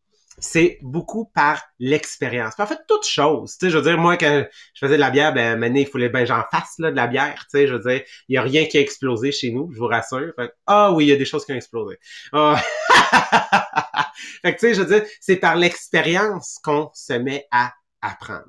c'est 0.42 0.80
beaucoup 0.82 1.26
par 1.26 1.62
l'expérience. 1.80 2.56
En 2.58 2.66
fait, 2.66 2.80
toute 2.88 3.06
chose. 3.06 3.58
Tu 3.58 3.66
sais, 3.66 3.72
je 3.72 3.78
veux 3.78 3.84
dire, 3.84 3.98
moi, 3.98 4.18
quand 4.18 4.44
je 4.74 4.80
faisais 4.80 4.96
de 4.96 5.00
la 5.00 5.12
bière, 5.12 5.34
ben, 5.34 5.58
maintenant, 5.58 5.80
il 5.80 5.88
fallait 5.88 6.10
ben 6.10 6.26
j'en 6.26 6.44
fasse, 6.52 6.74
là, 6.80 6.92
de 6.92 6.96
la 6.96 7.08
bière. 7.08 7.46
Tu 7.50 7.60
sais, 7.60 7.68
je 7.68 7.74
veux 7.74 7.80
dire, 7.80 8.02
il 8.28 8.36
y 8.36 8.38
a 8.38 8.42
rien 8.42 8.66
qui 8.66 8.78
a 8.78 8.82
explosé 8.82 9.32
chez 9.32 9.52
nous, 9.52 9.72
je 9.72 9.78
vous 9.78 9.88
rassure. 9.88 10.34
ah 10.66 10.92
oui, 10.92 11.06
il 11.06 11.10
y 11.10 11.14
a 11.14 11.16
des 11.16 11.26
choses 11.26 11.46
qui 11.46 11.54
ont 11.54 11.56
explosé. 11.56 11.98
Ah. 12.34 12.60
fait 14.42 14.56
que, 14.56 14.60
tu 14.60 14.68
sais, 14.68 14.74
je 14.74 14.82
veux 14.82 15.00
dire, 15.00 15.08
c'est 15.20 15.38
par 15.38 15.56
l'expérience 15.56 16.60
qu'on 16.64 16.90
se 16.94 17.14
met 17.14 17.46
à 17.52 17.74
apprendre 18.02 18.48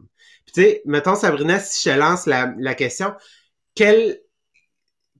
tu 0.54 0.62
sais, 0.62 0.82
mettons, 0.84 1.14
Sabrina, 1.14 1.58
si 1.58 1.88
je 1.88 1.96
lance 1.96 2.26
la, 2.26 2.54
la 2.58 2.74
question, 2.74 3.14
quel, 3.74 4.18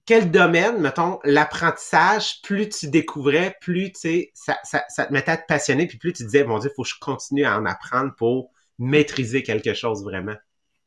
quel 0.05 0.31
domaine, 0.31 0.79
mettons, 0.79 1.19
l'apprentissage, 1.23 2.41
plus 2.41 2.69
tu 2.69 2.89
découvrais, 2.89 3.55
plus, 3.61 3.91
tu 3.91 3.99
sais, 3.99 4.31
ça, 4.33 4.57
ça, 4.63 4.83
ça, 4.89 5.05
te 5.05 5.13
mettait 5.13 5.31
à 5.31 5.37
te 5.37 5.45
passionner, 5.47 5.87
puis 5.87 5.97
plus 5.97 6.13
tu 6.13 6.23
disais, 6.23 6.43
mon 6.43 6.59
Dieu, 6.59 6.69
il 6.71 6.75
faut 6.75 6.83
que 6.83 6.89
je 6.89 6.99
continue 6.99 7.45
à 7.45 7.57
en 7.57 7.65
apprendre 7.65 8.13
pour 8.17 8.51
maîtriser 8.79 9.43
quelque 9.43 9.73
chose 9.73 10.03
vraiment? 10.03 10.35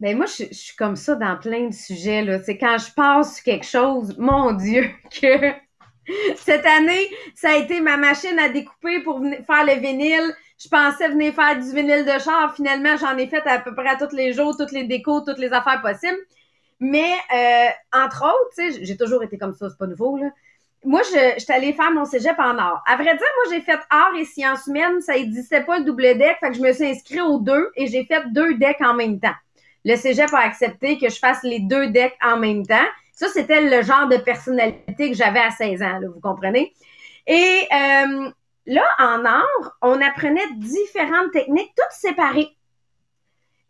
Ben 0.01 0.17
moi, 0.17 0.27
je, 0.27 0.53
suis 0.53 0.77
comme 0.77 0.97
ça 0.97 1.15
dans 1.15 1.39
plein 1.39 1.69
de 1.69 1.75
sujets. 1.75 2.23
Là. 2.23 2.43
C'est 2.43 2.59
quand 2.59 2.77
je 2.79 2.93
passe 2.93 3.37
sur 3.37 3.45
quelque 3.45 3.65
chose, 3.65 4.17
mon 4.19 4.53
Dieu, 4.53 4.91
que 5.21 5.53
cette 6.37 6.67
année, 6.67 7.09
ça 7.35 7.53
a 7.53 7.57
été 7.57 7.81
ma 7.81 7.97
machine 7.97 8.39
à 8.39 8.49
découper 8.49 9.01
pour 9.01 9.21
faire 9.21 9.65
le 9.65 9.81
vinyle 9.81 10.35
je 10.59 10.69
pensais 10.69 11.09
venir 11.09 11.35
faire 11.35 11.57
du 11.57 11.73
vinyle 11.73 12.05
de 12.05 12.19
char. 12.19 12.55
Finalement, 12.55 12.97
j'en 12.97 13.17
ai 13.19 13.27
fait 13.27 13.47
à 13.47 13.59
peu 13.59 13.75
près 13.75 13.89
à 13.89 13.97
tous 13.97 14.15
les 14.15 14.33
jours, 14.33 14.57
toutes 14.57 14.73
les 14.73 14.85
décos, 14.85 15.21
toutes 15.21 15.39
les 15.39 15.53
affaires 15.53 15.83
possibles. 15.83 16.19
Mais, 16.81 17.13
euh, 17.35 17.69
entre 17.93 18.25
autres, 18.25 18.79
j'ai 18.81 18.97
toujours 18.97 19.23
été 19.23 19.39
comme 19.39 19.55
ça, 19.55 19.69
c'est 19.71 19.79
pas 19.79 19.87
nouveau, 19.87 20.17
là. 20.17 20.31
Moi, 20.85 21.03
je, 21.03 21.41
suis 21.41 21.53
allée 21.53 21.73
faire 21.73 21.91
mon 21.91 22.05
cégep 22.05 22.39
en 22.39 22.59
art. 22.59 22.83
À 22.87 22.95
vrai 22.95 23.17
dire, 23.17 23.27
moi, 23.45 23.55
j'ai 23.55 23.61
fait 23.61 23.81
art 23.91 24.13
et 24.17 24.25
sciences 24.25 24.67
humaines. 24.69 25.01
Ça 25.01 25.15
n'existait 25.15 25.63
pas 25.63 25.79
le 25.79 25.85
double 25.85 26.17
deck. 26.17 26.37
Fait 26.39 26.51
que 26.51 26.55
je 26.55 26.61
me 26.61 26.73
suis 26.73 26.87
inscrite 26.87 27.23
aux 27.23 27.41
deux 27.41 27.71
et 27.75 27.89
j'ai 27.89 28.05
fait 28.05 28.23
deux 28.31 28.55
decks 28.55 28.81
en 28.81 28.95
même 28.95 29.19
temps. 29.19 29.35
Le 29.85 29.97
cégep 29.97 30.33
a 30.33 30.41
accepté 30.41 30.97
que 30.99 31.09
je 31.09 31.19
fasse 31.19 31.43
les 31.43 31.59
deux 31.61 31.89
decks 31.89 32.17
en 32.23 32.37
même 32.37 32.65
temps. 32.65 32.87
Ça, 33.13 33.27
c'était 33.29 33.63
le 33.63 33.83
genre 33.83 34.07
de 34.09 34.19
personnalité 34.19 35.11
que 35.11 35.17
j'avais 35.17 35.41
à 35.41 35.51
16 35.51 35.83
ans, 35.83 36.01
vous 36.15 36.21
comprenez? 36.21 36.73
Et 37.27 37.67
euh, 37.73 38.31
là, 38.67 38.85
en 38.99 39.25
art, 39.25 39.79
on 39.83 40.01
apprenait 40.01 40.53
différentes 40.57 41.33
techniques, 41.33 41.73
toutes 41.77 41.87
séparées. 41.93 42.51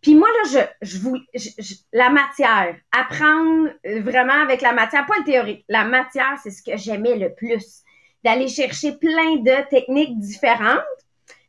Puis 0.01 0.15
moi, 0.15 0.29
là, 0.29 0.69
je, 0.83 0.89
je 0.89 0.99
vous, 0.99 1.17
la 1.93 2.11
matière, 2.11 2.77
apprendre 2.93 3.71
vraiment 3.85 4.41
avec 4.41 4.63
la 4.63 4.73
matière, 4.73 5.07
pas 5.07 5.19
le 5.19 5.25
théorique, 5.25 5.65
la 5.69 5.85
matière, 5.85 6.39
c'est 6.43 6.51
ce 6.51 6.63
que 6.63 6.77
j'aimais 6.77 7.17
le 7.17 7.35
plus. 7.35 7.83
D'aller 8.25 8.49
chercher 8.49 8.93
plein 8.93 9.37
de 9.37 9.69
techniques 9.69 10.19
différentes. 10.19 10.83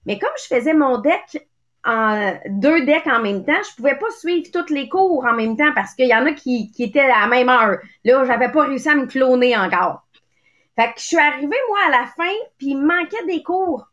Mais 0.05 0.19
comme 0.19 0.29
je 0.37 0.55
faisais 0.55 0.73
mon 0.73 0.99
deck 0.99 1.47
en 1.83 2.37
deux 2.47 2.85
decks 2.85 3.07
en 3.07 3.21
même 3.21 3.45
temps, 3.45 3.61
je 3.69 3.75
pouvais 3.75 3.97
pas 3.97 4.09
suivre 4.19 4.49
tous 4.51 4.73
les 4.73 4.89
cours 4.89 5.25
en 5.25 5.33
même 5.33 5.55
temps 5.57 5.71
parce 5.73 5.93
qu'il 5.95 6.07
y 6.07 6.15
en 6.15 6.25
a 6.25 6.33
qui, 6.33 6.71
qui 6.71 6.83
étaient 6.83 6.99
à 6.99 7.21
la 7.21 7.27
même 7.27 7.49
heure. 7.49 7.79
Là, 8.03 8.25
j'avais 8.25 8.51
pas 8.51 8.65
réussi 8.65 8.89
à 8.89 8.95
me 8.95 9.05
cloner 9.05 9.57
encore. 9.57 10.06
Fait 10.77 10.93
que 10.93 10.99
je 10.99 11.05
suis 11.05 11.17
arrivée, 11.17 11.57
moi, 11.69 11.79
à 11.87 11.91
la 11.91 12.05
fin, 12.05 12.33
puis 12.57 12.67
il 12.67 12.77
manquait 12.77 13.25
des 13.25 13.43
cours. 13.43 13.87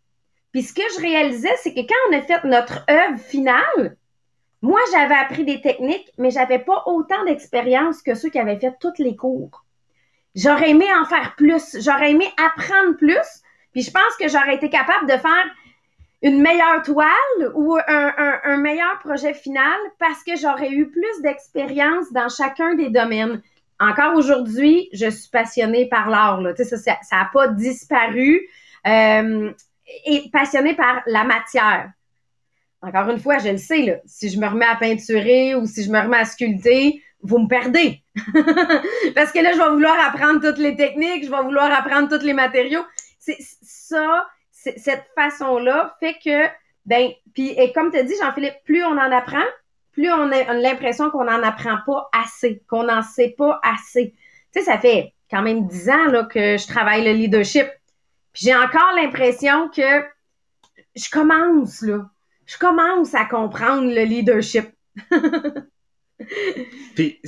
Puis 0.53 0.63
ce 0.63 0.73
que 0.73 0.83
je 0.97 1.01
réalisais, 1.01 1.57
c'est 1.63 1.75
que 1.75 1.81
quand 1.81 1.95
on 2.11 2.17
a 2.17 2.23
fait 2.23 2.45
notre 2.45 2.85
œuvre 2.89 3.19
finale, 3.19 3.97
moi, 4.63 4.81
j'avais 4.93 5.15
appris 5.15 5.45
des 5.45 5.61
techniques, 5.61 6.11
mais 6.17 6.31
j'avais 6.31 6.59
pas 6.59 6.85
autant 6.87 7.25
d'expérience 7.25 8.03
que 8.03 8.15
ceux 8.15 8.31
qui 8.31 8.39
avaient 8.39 8.59
fait 8.59 8.75
tous 8.81 9.03
les 9.03 9.17
cours. 9.17 9.65
J'aurais 10.35 10.71
aimé 10.71 10.87
en 11.01 11.05
faire 11.05 11.35
plus. 11.37 11.77
J'aurais 11.81 12.13
aimé 12.13 12.27
apprendre 12.43 12.97
plus. 12.97 13.43
Puis 13.73 13.83
je 13.83 13.91
pense 13.91 14.17
que 14.19 14.29
j'aurais 14.29 14.55
été 14.55 14.71
capable 14.71 15.07
de 15.07 15.17
faire 15.17 15.45
une 16.23 16.41
meilleure 16.41 16.83
toile 16.83 17.53
ou 17.55 17.77
un, 17.77 18.57
meilleur 18.57 18.99
projet 19.01 19.35
final 19.35 19.79
parce 19.99 20.25
que 20.25 20.37
j'aurais 20.37 20.71
eu 20.71 20.91
plus 20.91 21.23
d'expérience 21.23 22.11
dans 22.13 22.29
chacun 22.29 22.75
des 22.75 22.89
domaines. 22.89 23.43
Encore 23.81 24.15
aujourd'hui, 24.15 24.89
je 24.93 25.11
suis 25.11 25.31
passionnée 25.31 25.89
par 25.89 26.09
l'art. 26.09 26.41
Ça 26.57 26.77
n'a 26.77 26.99
ça, 27.03 27.31
pas 27.33 27.49
disparu. 27.49 28.49
Euh, 28.87 29.53
et 30.05 30.31
passionnée 30.33 30.75
par 30.75 31.03
la 31.07 31.25
matière. 31.25 31.91
Encore 32.83 33.09
une 33.11 33.19
fois, 33.19 33.39
je 33.39 33.49
le 33.49 33.57
sais, 33.57 33.83
là, 33.83 33.95
si 34.05 34.29
je 34.29 34.39
me 34.39 34.47
remets 34.47 34.67
à 34.67 34.77
peinturer 34.77 35.55
ou 35.55 35.67
si 35.67 35.85
je 35.85 35.91
me 35.91 35.99
remets 35.99 36.19
à 36.19 36.25
sculpter, 36.25 37.03
vous 37.23 37.39
me 37.39 37.49
perdez. 37.49 38.03
Parce 39.15 39.33
que 39.33 39.41
là, 39.41 39.53
je 39.53 39.59
vais 39.59 39.71
vouloir 39.71 39.97
apprendre 40.07 40.41
toutes 40.41 40.59
les 40.59 40.77
techniques, 40.77 41.25
je 41.25 41.31
vais 41.31 41.43
vouloir 41.43 41.73
apprendre 41.73 42.09
tous 42.09 42.25
les 42.25 42.35
matériaux. 42.35 42.85
C'est 43.19 43.39
ça, 43.41 44.27
cette 44.51 45.07
façon-là 45.15 45.97
fait 46.01 46.17
que, 46.23 46.47
ben, 46.85 47.11
puis 47.35 47.51
et 47.57 47.73
comme 47.73 47.91
tu 47.91 47.99
as 47.99 48.03
dit, 48.03 48.15
Jean-Philippe, 48.21 48.57
plus 48.65 48.85
on 48.85 48.93
en 48.93 49.13
apprend, 49.13 49.45
plus 49.95 50.11
on 50.13 50.31
a 50.31 50.53
l'impression 50.55 51.11
qu'on 51.11 51.25
n'en 51.25 51.43
apprend 51.43 51.79
pas 51.87 52.09
assez, 52.13 52.63
qu'on 52.69 52.85
n'en 52.85 53.03
sait 53.03 53.35
pas 53.37 53.61
assez. 53.63 54.15
Tu 54.53 54.61
sais, 54.61 54.67
ça 54.67 54.79
fait 54.79 55.15
quand 55.31 55.43
même 55.43 55.67
dix 55.67 55.89
ans 55.89 56.27
que 56.29 56.59
je 56.59 56.67
travaille 56.67 57.05
le 57.05 57.13
leadership. 57.13 57.67
J'ai 58.35 58.55
encore 58.55 58.93
l'impression 58.97 59.69
que 59.69 60.05
je 60.95 61.09
commence, 61.11 61.81
là. 61.83 62.11
Je 62.47 62.59
commence 62.59 63.15
à 63.15 63.25
comprendre 63.25 63.89
le 63.89 64.03
leadership. 64.03 64.69
Puis 66.95 67.21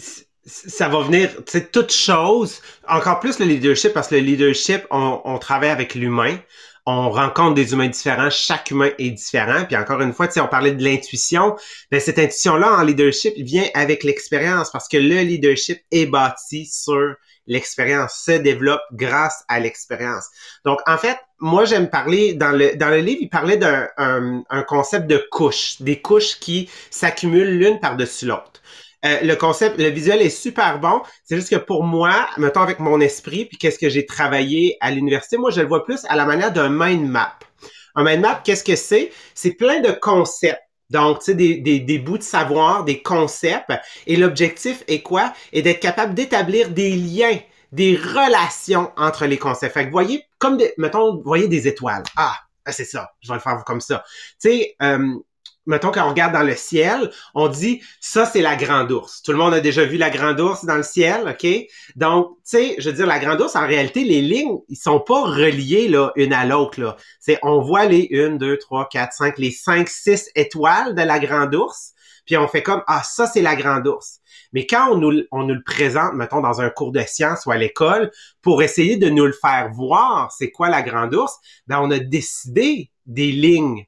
ça 0.44 0.88
va 0.88 1.00
venir, 1.00 1.30
c'est 1.46 1.72
toute 1.72 1.92
chose, 1.92 2.60
encore 2.86 3.20
plus 3.20 3.38
le 3.38 3.46
leadership, 3.46 3.92
parce 3.92 4.08
que 4.08 4.16
le 4.16 4.20
leadership, 4.20 4.82
on 4.90 5.38
travaille 5.38 5.70
avec 5.70 5.94
l'humain 5.94 6.38
on 6.86 7.10
rencontre 7.10 7.54
des 7.54 7.72
humains 7.72 7.88
différents, 7.88 8.30
chaque 8.30 8.70
humain 8.70 8.90
est 8.98 9.10
différent. 9.10 9.64
Puis 9.64 9.76
encore 9.76 10.00
une 10.00 10.12
fois, 10.12 10.28
on 10.36 10.46
parlait 10.46 10.72
de 10.72 10.84
l'intuition. 10.84 11.56
Ben, 11.90 12.00
cette 12.00 12.18
intuition-là 12.18 12.78
en 12.78 12.82
leadership 12.82 13.34
vient 13.36 13.66
avec 13.74 14.04
l'expérience 14.04 14.70
parce 14.70 14.88
que 14.88 14.96
le 14.96 15.20
leadership 15.22 15.82
est 15.90 16.06
bâti 16.06 16.64
sur 16.66 17.16
l'expérience, 17.48 18.22
se 18.24 18.32
développe 18.32 18.82
grâce 18.92 19.44
à 19.48 19.60
l'expérience. 19.60 20.26
Donc, 20.64 20.80
en 20.86 20.96
fait, 20.96 21.18
moi, 21.38 21.64
j'aime 21.64 21.90
parler, 21.90 22.34
dans 22.34 22.50
le, 22.50 22.76
dans 22.76 22.88
le 22.88 22.98
livre, 22.98 23.18
il 23.20 23.28
parlait 23.28 23.56
d'un 23.56 23.88
un 23.96 24.62
concept 24.62 25.06
de 25.06 25.24
couches, 25.30 25.80
des 25.80 26.00
couches 26.00 26.38
qui 26.40 26.68
s'accumulent 26.90 27.58
l'une 27.58 27.78
par-dessus 27.80 28.26
l'autre. 28.26 28.62
Euh, 29.04 29.20
le 29.22 29.34
concept, 29.36 29.78
le 29.78 29.88
visuel 29.88 30.22
est 30.22 30.30
super 30.30 30.78
bon. 30.80 31.02
C'est 31.24 31.36
juste 31.36 31.50
que 31.50 31.56
pour 31.56 31.84
moi, 31.84 32.26
mettons 32.38 32.60
avec 32.60 32.78
mon 32.78 33.00
esprit, 33.00 33.44
puis 33.44 33.58
qu'est-ce 33.58 33.78
que 33.78 33.88
j'ai 33.88 34.06
travaillé 34.06 34.76
à 34.80 34.90
l'université, 34.90 35.36
moi, 35.36 35.50
je 35.50 35.60
le 35.60 35.66
vois 35.66 35.84
plus 35.84 36.04
à 36.08 36.16
la 36.16 36.24
manière 36.24 36.52
d'un 36.52 36.68
mind 36.70 37.08
map. 37.08 37.38
Un 37.94 38.04
mind 38.04 38.20
map, 38.20 38.40
qu'est-ce 38.44 38.64
que 38.64 38.76
c'est? 38.76 39.10
C'est 39.34 39.52
plein 39.52 39.80
de 39.80 39.90
concepts. 39.90 40.60
Donc, 40.90 41.18
tu 41.18 41.26
sais, 41.26 41.34
des, 41.34 41.56
des, 41.56 41.80
des, 41.80 41.98
bouts 41.98 42.18
de 42.18 42.22
savoir, 42.22 42.84
des 42.84 43.02
concepts. 43.02 43.72
Et 44.06 44.16
l'objectif 44.16 44.84
est 44.86 45.02
quoi? 45.02 45.32
Est 45.52 45.62
d'être 45.62 45.80
capable 45.80 46.14
d'établir 46.14 46.70
des 46.70 46.94
liens, 46.94 47.38
des 47.72 47.96
relations 47.96 48.92
entre 48.96 49.26
les 49.26 49.38
concepts. 49.38 49.74
Fait 49.74 49.86
que, 49.86 49.90
voyez, 49.90 50.24
comme, 50.38 50.56
des, 50.56 50.72
mettons, 50.78 51.20
voyez 51.22 51.48
des 51.48 51.66
étoiles. 51.66 52.04
Ah, 52.16 52.36
c'est 52.68 52.84
ça. 52.84 53.10
Je 53.20 53.28
vais 53.28 53.34
le 53.34 53.40
faire 53.40 53.62
comme 53.64 53.80
ça. 53.80 54.04
Tu 54.40 54.50
sais, 54.50 54.76
euh, 54.82 55.14
mettons, 55.66 55.90
quand 55.90 56.06
on 56.06 56.10
regarde 56.10 56.32
dans 56.32 56.42
le 56.42 56.54
ciel, 56.54 57.10
on 57.34 57.48
dit 57.48 57.82
ça, 58.00 58.24
c'est 58.24 58.40
la 58.40 58.56
grande 58.56 58.90
ours. 58.92 59.22
Tout 59.22 59.32
le 59.32 59.38
monde 59.38 59.54
a 59.54 59.60
déjà 59.60 59.84
vu 59.84 59.96
la 59.96 60.10
grande 60.10 60.40
ours 60.40 60.64
dans 60.64 60.76
le 60.76 60.82
ciel, 60.82 61.28
OK? 61.28 61.46
Donc, 61.96 62.36
tu 62.36 62.40
sais, 62.44 62.76
je 62.78 62.88
veux 62.88 62.96
dire, 62.96 63.06
la 63.06 63.18
grande 63.18 63.40
ours, 63.40 63.56
en 63.56 63.66
réalité, 63.66 64.04
les 64.04 64.22
lignes, 64.22 64.58
ils 64.68 64.76
sont 64.76 65.00
pas 65.00 65.22
reliés 65.22 65.88
là, 65.88 66.12
une 66.16 66.32
à 66.32 66.44
l'autre. 66.44 66.80
Là. 66.80 66.96
C'est, 67.20 67.38
on 67.42 67.60
voit 67.60 67.86
les 67.86 68.06
une, 68.10 68.38
deux, 68.38 68.56
trois, 68.58 68.88
quatre, 68.88 69.12
cinq, 69.12 69.38
les 69.38 69.50
cinq, 69.50 69.88
six 69.88 70.30
étoiles 70.34 70.94
de 70.94 71.02
la 71.02 71.18
grande 71.18 71.54
ours, 71.54 71.92
puis 72.24 72.36
on 72.36 72.48
fait 72.48 72.62
comme 72.62 72.82
Ah, 72.86 73.02
ça, 73.04 73.26
c'est 73.26 73.42
la 73.42 73.56
grande 73.56 73.86
ours. 73.86 74.20
Mais 74.52 74.66
quand 74.66 74.92
on 74.92 74.96
nous, 74.96 75.22
on 75.32 75.44
nous 75.44 75.54
le 75.54 75.62
présente, 75.62 76.14
mettons, 76.14 76.40
dans 76.40 76.60
un 76.60 76.70
cours 76.70 76.92
de 76.92 77.00
sciences 77.00 77.46
ou 77.46 77.50
à 77.50 77.56
l'école, 77.56 78.10
pour 78.42 78.62
essayer 78.62 78.96
de 78.96 79.08
nous 79.08 79.26
le 79.26 79.32
faire 79.32 79.70
voir, 79.72 80.32
c'est 80.32 80.50
quoi 80.50 80.68
la 80.68 80.82
grande 80.82 81.14
ours, 81.14 81.38
ben 81.66 81.80
on 81.80 81.90
a 81.90 81.98
décidé 81.98 82.90
des 83.06 83.32
lignes 83.32 83.86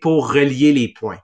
pour 0.00 0.32
relier 0.32 0.72
les 0.72 0.88
points. 0.88 1.20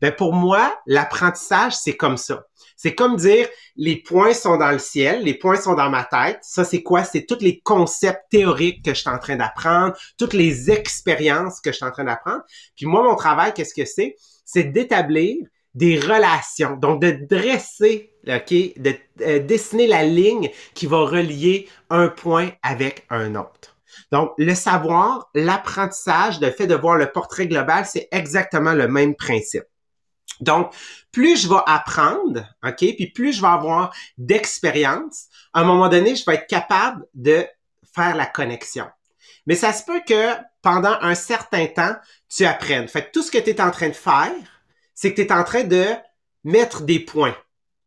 Ben 0.00 0.12
pour 0.12 0.32
moi, 0.32 0.74
l'apprentissage, 0.86 1.74
c'est 1.76 1.96
comme 1.96 2.16
ça. 2.16 2.46
C'est 2.76 2.94
comme 2.94 3.16
dire, 3.16 3.48
les 3.76 3.96
points 3.96 4.34
sont 4.34 4.56
dans 4.56 4.70
le 4.70 4.78
ciel, 4.78 5.22
les 5.22 5.34
points 5.34 5.56
sont 5.56 5.74
dans 5.74 5.90
ma 5.90 6.04
tête. 6.04 6.40
Ça, 6.42 6.64
c'est 6.64 6.82
quoi? 6.82 7.04
C'est 7.04 7.24
tous 7.24 7.38
les 7.40 7.60
concepts 7.60 8.24
théoriques 8.30 8.84
que 8.84 8.92
je 8.92 9.00
suis 9.00 9.10
en 9.10 9.18
train 9.18 9.36
d'apprendre, 9.36 9.96
toutes 10.18 10.34
les 10.34 10.70
expériences 10.70 11.60
que 11.60 11.70
je 11.70 11.76
suis 11.76 11.84
en 11.84 11.92
train 11.92 12.04
d'apprendre. 12.04 12.42
Puis 12.76 12.86
moi, 12.86 13.02
mon 13.02 13.16
travail, 13.16 13.54
qu'est-ce 13.54 13.74
que 13.74 13.84
c'est? 13.84 14.16
C'est 14.44 14.64
d'établir 14.64 15.36
des 15.74 15.98
relations. 15.98 16.76
Donc, 16.76 17.00
de 17.00 17.18
dresser, 17.28 18.12
OK, 18.28 18.52
de 18.52 18.94
euh, 19.22 19.38
dessiner 19.40 19.86
la 19.86 20.04
ligne 20.04 20.50
qui 20.74 20.86
va 20.86 20.98
relier 20.98 21.68
un 21.90 22.08
point 22.08 22.50
avec 22.62 23.06
un 23.10 23.34
autre. 23.34 23.73
Donc, 24.12 24.32
le 24.38 24.54
savoir, 24.54 25.30
l'apprentissage, 25.34 26.40
le 26.40 26.50
fait 26.50 26.66
de 26.66 26.74
voir 26.74 26.96
le 26.96 27.10
portrait 27.10 27.46
global, 27.46 27.86
c'est 27.86 28.08
exactement 28.10 28.72
le 28.72 28.88
même 28.88 29.14
principe. 29.14 29.64
Donc, 30.40 30.74
plus 31.12 31.42
je 31.42 31.48
vais 31.48 31.62
apprendre, 31.66 32.44
OK, 32.64 32.78
puis 32.78 33.10
plus 33.14 33.32
je 33.32 33.40
vais 33.40 33.48
avoir 33.48 33.94
d'expérience, 34.18 35.26
à 35.52 35.60
un 35.60 35.64
moment 35.64 35.88
donné, 35.88 36.16
je 36.16 36.24
vais 36.24 36.34
être 36.34 36.46
capable 36.46 37.04
de 37.14 37.46
faire 37.94 38.16
la 38.16 38.26
connexion. 38.26 38.86
Mais 39.46 39.54
ça 39.54 39.72
se 39.72 39.84
peut 39.84 40.00
que 40.06 40.32
pendant 40.62 40.96
un 41.00 41.14
certain 41.14 41.66
temps, 41.66 41.94
tu 42.28 42.44
apprennes. 42.46 42.88
Fait 42.88 43.04
que 43.04 43.10
tout 43.12 43.22
ce 43.22 43.30
que 43.30 43.38
tu 43.38 43.50
es 43.50 43.60
en 43.60 43.70
train 43.70 43.88
de 43.88 43.94
faire, 43.94 44.32
c'est 44.94 45.12
que 45.12 45.20
tu 45.20 45.28
es 45.28 45.32
en 45.32 45.44
train 45.44 45.64
de 45.64 45.86
mettre 46.42 46.82
des 46.82 47.00
points 47.00 47.36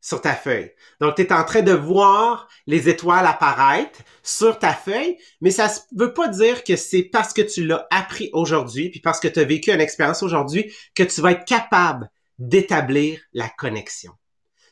sur 0.02 0.22
ta 0.22 0.34
feuille. 0.34 0.72
Donc, 1.02 1.16
tu 1.16 1.24
es 1.24 1.34
en 1.34 1.44
train 1.44 1.62
de 1.62 1.74
voir 1.74 2.48
les 2.66 2.90
étoiles 2.90 3.26
apparaître 3.26 4.00
sur 4.24 4.60
ta 4.60 4.74
feuille, 4.74 5.18
mais 5.42 5.52
ça 5.52 5.68
ne 5.68 6.06
veut 6.06 6.14
pas 6.14 6.28
dire 6.28 6.64
que 6.64 6.76
c'est 6.76 7.04
parce 7.04 7.34
que 7.34 7.42
tu 7.42 7.66
l'as 7.66 7.88
appris 7.92 8.30
aujourd'hui, 8.34 8.90
puis 8.90 9.00
parce 9.00 9.20
que 9.20 9.28
tu 9.28 9.40
as 9.40 9.44
vécu 9.44 9.72
une 9.72 9.82
expérience 9.82 10.24
aujourd'hui, 10.24 10.74
que 10.96 11.04
tu 11.04 11.22
vas 11.22 11.32
être 11.32 11.46
capable 11.46 12.10
d'établir 12.40 13.20
la 13.34 13.50
connexion. 13.50 14.14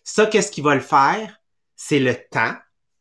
Ça, 0.04 0.28
qu'est-ce 0.28 0.52
qui 0.52 0.62
va 0.62 0.76
le 0.76 0.82
faire? 0.82 1.42
C'est 1.76 2.00
le 2.00 2.16
temps 2.16 2.54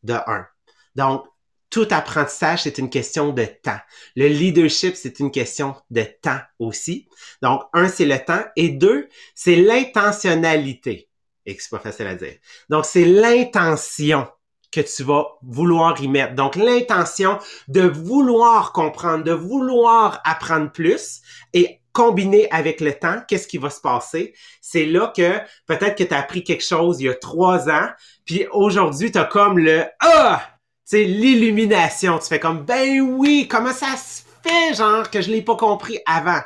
de 0.02 0.14
un. 0.14 0.46
Donc, 0.94 1.24
tout 1.70 1.88
apprentissage, 1.90 2.62
c'est 2.62 2.78
une 2.78 2.88
question 2.88 3.32
de 3.32 3.44
temps. 3.44 3.80
Le 4.14 4.28
leadership, 4.28 4.94
c'est 4.94 5.18
une 5.18 5.30
question 5.30 5.74
de 5.90 6.02
temps 6.22 6.40
aussi. 6.58 7.08
Donc, 7.42 7.62
un, 7.72 7.88
c'est 7.88 8.04
le 8.04 8.18
temps. 8.24 8.44
Et 8.54 8.68
deux, 8.68 9.08
c'est 9.34 9.56
l'intentionnalité 9.56 11.08
et 11.46 11.56
que 11.56 11.62
c'est 11.62 11.70
pas 11.70 11.78
facile 11.78 12.06
à 12.06 12.14
dire. 12.14 12.34
Donc, 12.68 12.84
c'est 12.84 13.04
l'intention 13.04 14.26
que 14.72 14.80
tu 14.80 15.04
vas 15.04 15.26
vouloir 15.42 16.00
y 16.02 16.08
mettre. 16.08 16.34
Donc, 16.34 16.56
l'intention 16.56 17.38
de 17.68 17.82
vouloir 17.82 18.72
comprendre, 18.72 19.24
de 19.24 19.32
vouloir 19.32 20.20
apprendre 20.24 20.72
plus 20.72 21.20
et 21.52 21.80
combiner 21.92 22.50
avec 22.50 22.80
le 22.80 22.92
temps, 22.92 23.22
qu'est-ce 23.28 23.46
qui 23.46 23.58
va 23.58 23.70
se 23.70 23.80
passer? 23.80 24.34
C'est 24.60 24.84
là 24.84 25.12
que 25.16 25.38
peut-être 25.66 25.96
que 25.96 26.02
tu 26.02 26.12
as 26.12 26.18
appris 26.18 26.42
quelque 26.42 26.64
chose 26.64 27.00
il 27.00 27.04
y 27.04 27.08
a 27.08 27.14
trois 27.14 27.68
ans, 27.68 27.88
puis 28.24 28.46
aujourd'hui, 28.50 29.12
tu 29.12 29.18
as 29.18 29.24
comme 29.24 29.58
le 29.58 29.84
Ah! 30.00 30.42
C'est 30.84 31.04
l'illumination. 31.04 32.18
Tu 32.18 32.26
fais 32.26 32.40
comme 32.40 32.64
Ben 32.64 33.00
oui, 33.00 33.48
comment 33.48 33.72
ça 33.72 33.96
se 33.96 34.22
fait, 34.42 34.74
genre, 34.74 35.10
que 35.10 35.22
je 35.22 35.30
l'ai 35.30 35.40
pas 35.40 35.56
compris 35.56 35.98
avant? 36.04 36.40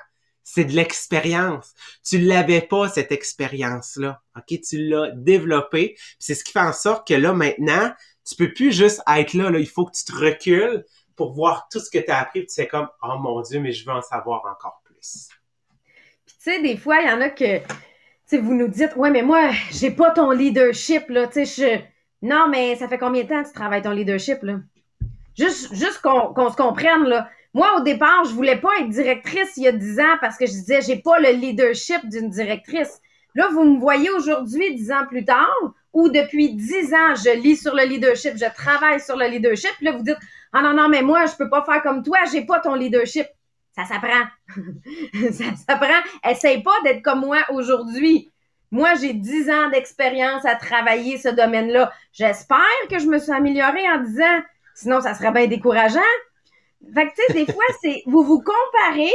C'est 0.51 0.65
de 0.65 0.73
l'expérience. 0.73 1.75
Tu 2.03 2.19
l'avais 2.19 2.63
pas, 2.63 2.89
cette 2.89 3.13
expérience-là. 3.13 4.23
OK? 4.35 4.59
Tu 4.67 4.89
l'as 4.89 5.11
développée. 5.11 5.95
C'est 6.19 6.35
ce 6.35 6.43
qui 6.43 6.53
fait 6.53 6.61
en 6.61 6.73
sorte 6.73 7.07
que 7.07 7.13
là, 7.13 7.35
maintenant, 7.35 7.93
tu 8.27 8.35
peux 8.35 8.55
plus 8.55 8.73
juste 8.73 9.03
être 9.15 9.35
là. 9.35 9.51
Il 9.59 9.69
faut 9.69 9.85
que 9.85 9.95
tu 9.95 10.05
te 10.05 10.17
recules 10.17 10.87
pour 11.17 11.35
voir 11.35 11.69
tout 11.71 11.81
ce 11.81 11.91
que 11.91 11.99
tu 11.99 12.11
as 12.11 12.21
appris. 12.21 12.47
Tu 12.47 12.55
fais 12.55 12.67
comme, 12.67 12.89
oh 13.03 13.19
mon 13.19 13.43
Dieu, 13.43 13.61
mais 13.61 13.73
je 13.73 13.85
veux 13.85 13.93
en 13.93 14.01
savoir 14.01 14.41
encore 14.47 14.81
plus. 14.85 15.29
Puis 16.25 16.37
tu 16.43 16.51
sais, 16.51 16.63
des 16.63 16.79
fois, 16.79 17.03
il 17.03 17.09
y 17.09 17.13
en 17.13 17.21
a 17.21 17.29
que, 17.29 17.59
tu 18.31 18.39
vous 18.39 18.55
nous 18.55 18.69
dites, 18.69 18.97
ouais, 18.97 19.11
mais 19.11 19.23
moi, 19.23 19.51
j'ai 19.71 19.91
pas 19.91 20.13
ton 20.13 20.31
leadership, 20.31 21.11
là. 21.11 21.27
Tu 21.27 21.45
sais. 21.45 21.91
Non, 22.23 22.49
mais 22.49 22.75
ça 22.77 22.89
fait 22.89 22.99
combien 22.99 23.25
de 23.25 23.29
temps 23.29 23.43
que 23.43 23.49
tu 23.49 23.55
travailles 23.55 23.83
ton 23.83 23.91
leadership, 23.91 24.43
là? 24.43 24.61
Juste, 25.37 25.75
juste 25.75 26.01
qu'on 26.01 26.51
se 26.51 26.57
comprenne, 26.57 27.05
là. 27.05 27.29
Moi, 27.55 27.77
au 27.77 27.81
départ, 27.81 28.25
je 28.25 28.35
voulais 28.35 28.59
pas 28.59 28.71
être 28.81 28.89
directrice 28.89 29.57
il 29.57 29.65
y 29.65 29.69
a 29.69 29.73
dix 29.73 29.99
ans 30.01 30.17
parce 30.21 30.37
que 30.37 30.47
je 30.47 30.53
disais, 30.53 30.81
j'ai 30.83 30.97
pas 30.97 31.19
le 31.19 31.31
leadership 31.31 32.07
d'une 32.09 32.31
directrice. 32.31 33.01
Là, 33.35 33.49
vous 33.53 33.65
me 33.65 33.79
voyez 33.79 34.11
aujourd'hui, 34.11 34.75
dix 34.75 34.91
ans 34.93 35.07
plus 35.09 35.25
tard, 35.25 35.47
ou 35.93 36.09
depuis 36.09 36.55
dix 36.55 36.93
ans, 36.93 37.15
je 37.15 37.41
lis 37.41 37.57
sur 37.57 37.75
le 37.75 37.85
leadership, 37.85 38.35
je 38.37 38.53
travaille 38.55 39.01
sur 39.01 39.17
le 39.17 39.27
leadership. 39.27 39.73
Là, 39.81 39.93
vous 39.93 40.03
dites, 40.03 40.19
ah 40.53 40.63
non, 40.63 40.75
non, 40.75 40.89
mais 40.89 41.03
moi, 41.03 41.27
je 41.27 41.37
peux 41.37 41.49
pas 41.49 41.65
faire 41.65 41.83
comme 41.83 42.03
toi, 42.03 42.19
j'ai 42.31 42.45
pas 42.45 42.61
ton 42.61 42.75
leadership. 42.75 43.27
Ça 43.75 43.85
s'apprend. 43.85 44.25
ça 45.33 45.45
s'apprend. 45.57 46.01
Essaye 46.29 46.63
pas 46.63 46.75
d'être 46.85 47.03
comme 47.03 47.21
moi 47.21 47.39
aujourd'hui. 47.51 48.31
Moi, 48.71 48.95
j'ai 49.01 49.15
dix 49.15 49.49
ans 49.51 49.71
d'expérience 49.71 50.45
à 50.45 50.57
travailler 50.57 51.17
ce 51.17 51.29
domaine-là. 51.29 51.93
J'espère 52.13 52.59
que 52.91 52.99
je 52.99 53.07
me 53.07 53.19
suis 53.19 53.33
améliorée 53.33 53.89
en 53.89 54.03
dix 54.03 54.21
ans. 54.21 54.41
Sinon, 54.75 55.01
ça 55.01 55.15
serait 55.15 55.33
bien 55.33 55.47
décourageant. 55.47 56.01
Fait 56.95 57.09
que, 57.09 57.14
tu 57.14 57.23
sais, 57.27 57.33
des 57.33 57.53
fois, 57.53 57.64
c'est, 57.83 58.03
vous 58.07 58.23
vous 58.23 58.43
comparez, 58.43 59.12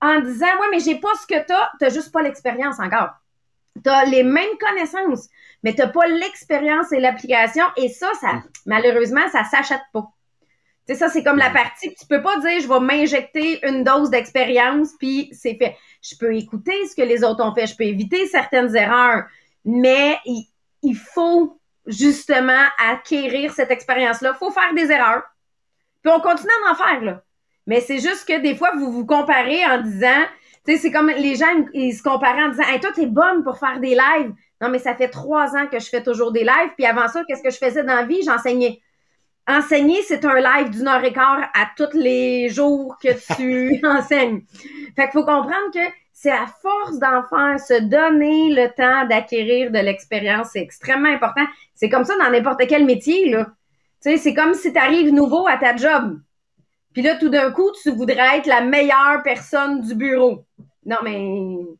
en 0.00 0.20
disant 0.20 0.46
Ouais, 0.60 0.68
mais 0.70 0.80
j'ai 0.80 0.96
pas 0.96 1.14
ce 1.20 1.26
que 1.26 1.44
t'as, 1.46 1.70
t'as 1.78 1.90
juste 1.90 2.12
pas 2.12 2.22
l'expérience 2.22 2.78
encore. 2.80 3.10
T'as 3.82 4.04
les 4.06 4.22
mêmes 4.22 4.56
connaissances, 4.58 5.28
mais 5.62 5.74
t'as 5.74 5.88
pas 5.88 6.06
l'expérience 6.06 6.92
et 6.92 7.00
l'application. 7.00 7.64
Et 7.76 7.88
ça, 7.88 8.10
ça, 8.20 8.34
mm. 8.34 8.42
malheureusement, 8.66 9.28
ça 9.30 9.44
s'achète 9.44 9.82
pas. 9.92 10.12
Tu 10.86 10.94
sais, 10.94 10.98
ça, 11.00 11.08
c'est 11.08 11.22
comme 11.22 11.38
la 11.38 11.50
mm. 11.50 11.54
partie 11.54 11.94
que 11.94 11.98
tu 11.98 12.06
peux 12.06 12.22
pas 12.22 12.38
dire 12.40 12.60
je 12.60 12.68
vais 12.68 12.80
m'injecter 12.80 13.66
une 13.66 13.84
dose 13.84 14.10
d'expérience, 14.10 14.90
puis 14.98 15.28
c'est 15.32 15.56
fait. 15.56 15.76
Je 16.02 16.16
peux 16.16 16.34
écouter 16.34 16.86
ce 16.86 16.94
que 16.94 17.02
les 17.02 17.24
autres 17.24 17.44
ont 17.44 17.54
fait, 17.54 17.66
je 17.66 17.76
peux 17.76 17.84
éviter 17.84 18.26
certaines 18.26 18.74
erreurs, 18.74 19.24
mais 19.64 20.18
il, 20.24 20.48
il 20.82 20.96
faut 20.96 21.58
justement 21.86 22.64
acquérir 22.78 23.52
cette 23.52 23.70
expérience-là. 23.70 24.32
Il 24.34 24.38
faut 24.38 24.50
faire 24.50 24.74
des 24.74 24.90
erreurs. 24.90 25.22
Puis 26.06 26.14
on 26.14 26.20
continue 26.20 26.52
à 26.64 26.70
en 26.70 26.74
faire, 26.76 27.02
là. 27.02 27.22
Mais 27.66 27.80
c'est 27.80 27.98
juste 27.98 28.28
que 28.28 28.40
des 28.40 28.54
fois, 28.54 28.70
vous 28.76 28.92
vous 28.92 29.04
comparez 29.04 29.66
en 29.66 29.82
disant, 29.82 30.22
tu 30.64 30.72
sais, 30.72 30.78
c'est 30.78 30.92
comme 30.92 31.08
les 31.10 31.34
gens, 31.34 31.46
ils 31.74 31.94
se 31.94 32.00
comparaient 32.00 32.44
en 32.44 32.50
disant, 32.50 32.62
hey, 32.62 32.78
toi, 32.78 32.90
t'es 32.94 33.06
bonne 33.06 33.42
pour 33.42 33.58
faire 33.58 33.80
des 33.80 33.96
lives. 33.96 34.32
Non, 34.60 34.68
mais 34.68 34.78
ça 34.78 34.94
fait 34.94 35.08
trois 35.08 35.56
ans 35.56 35.66
que 35.66 35.80
je 35.80 35.88
fais 35.88 36.04
toujours 36.04 36.30
des 36.30 36.44
lives. 36.44 36.70
Puis 36.76 36.86
avant 36.86 37.08
ça, 37.08 37.24
qu'est-ce 37.26 37.42
que 37.42 37.50
je 37.50 37.58
faisais 37.58 37.82
dans 37.82 37.96
la 37.96 38.04
vie? 38.04 38.22
J'enseignais. 38.24 38.80
Enseigner, 39.48 40.00
c'est 40.02 40.24
un 40.24 40.36
live 40.36 40.70
d'une 40.70 40.86
heure 40.86 41.02
et 41.02 41.12
quart 41.12 41.40
à 41.54 41.66
tous 41.76 41.98
les 41.98 42.50
jours 42.50 42.96
que 43.02 43.34
tu 43.34 43.80
enseignes. 43.84 44.42
Fait 44.94 45.10
qu'il 45.10 45.12
faut 45.12 45.24
comprendre 45.24 45.72
que 45.74 45.92
c'est 46.12 46.30
à 46.30 46.46
force 46.62 47.00
d'en 47.00 47.24
faire, 47.24 47.58
se 47.58 47.82
donner 47.82 48.54
le 48.54 48.68
temps 48.76 49.08
d'acquérir 49.08 49.72
de 49.72 49.80
l'expérience. 49.80 50.50
C'est 50.52 50.62
extrêmement 50.62 51.08
important. 51.08 51.46
C'est 51.74 51.88
comme 51.88 52.04
ça 52.04 52.14
dans 52.16 52.30
n'importe 52.30 52.62
quel 52.68 52.84
métier, 52.84 53.28
là. 53.28 53.48
Tu 54.02 54.10
sais, 54.10 54.16
c'est 54.18 54.34
comme 54.34 54.54
si 54.54 54.72
tu 54.72 54.78
arrives 54.78 55.12
nouveau 55.12 55.46
à 55.46 55.56
ta 55.56 55.74
job. 55.76 56.20
Puis 56.92 57.02
là, 57.02 57.16
tout 57.16 57.28
d'un 57.28 57.50
coup, 57.50 57.70
tu 57.82 57.90
voudrais 57.90 58.38
être 58.38 58.46
la 58.46 58.62
meilleure 58.62 59.22
personne 59.22 59.82
du 59.82 59.94
bureau. 59.94 60.46
Non, 60.84 60.96
mais 61.02 61.20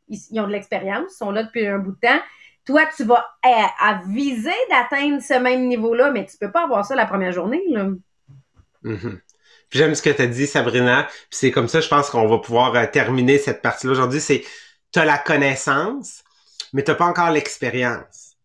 ils, 0.09 0.41
ont 0.41 0.47
de 0.47 0.53
l'expérience, 0.53 1.13
ils 1.13 1.17
sont 1.17 1.31
là 1.31 1.45
depuis 1.45 1.67
un 1.67 1.79
bout 1.79 1.93
de 1.93 2.01
temps. 2.01 2.21
Toi, 2.65 2.83
tu 2.97 3.05
vas 3.05 3.25
à, 3.43 4.01
viser 4.09 4.51
d'atteindre 4.69 5.23
ce 5.23 5.35
même 5.35 5.69
niveau-là, 5.69 6.11
mais 6.11 6.27
tu 6.27 6.37
peux 6.37 6.51
pas 6.51 6.65
avoir 6.65 6.85
ça 6.85 6.97
la 6.97 7.07
première 7.07 7.33
journée. 7.33 7.63
Là. 7.71 7.89
Mm-hmm. 8.85 9.21
J'aime 9.71 9.95
ce 9.95 10.03
que 10.03 10.11
tu 10.11 10.23
as 10.23 10.27
dit, 10.27 10.47
Sabrina. 10.47 11.05
Puis 11.05 11.29
c'est 11.31 11.51
comme 11.51 11.69
ça, 11.69 11.81
je 11.81 11.89
pense 11.89 12.11
qu'on 12.11 12.27
va 12.27 12.39
pouvoir 12.39 12.75
euh, 12.75 12.87
terminer 12.87 13.39
cette 13.39 13.63
partie-là 13.63 13.93
aujourd'hui. 13.93 14.21
C'est 14.21 14.45
tu 14.93 14.99
as 14.99 15.05
la 15.05 15.19
connaissance, 15.19 16.25
mais 16.73 16.85
tu 16.85 16.91
n'as 16.91 16.97
pas 16.97 17.07
encore 17.07 17.31
l'expérience. 17.31 18.37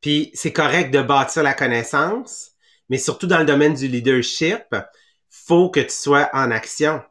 Puis 0.00 0.30
c'est 0.34 0.52
correct 0.52 0.90
de 0.90 1.02
bâtir 1.02 1.42
la 1.42 1.54
connaissance, 1.54 2.47
mais 2.88 2.98
surtout 2.98 3.26
dans 3.26 3.38
le 3.38 3.44
domaine 3.44 3.74
du 3.74 3.88
leadership, 3.88 4.64
faut 5.30 5.70
que 5.70 5.80
tu 5.80 5.90
sois 5.90 6.28
en 6.32 6.50
action. 6.50 7.02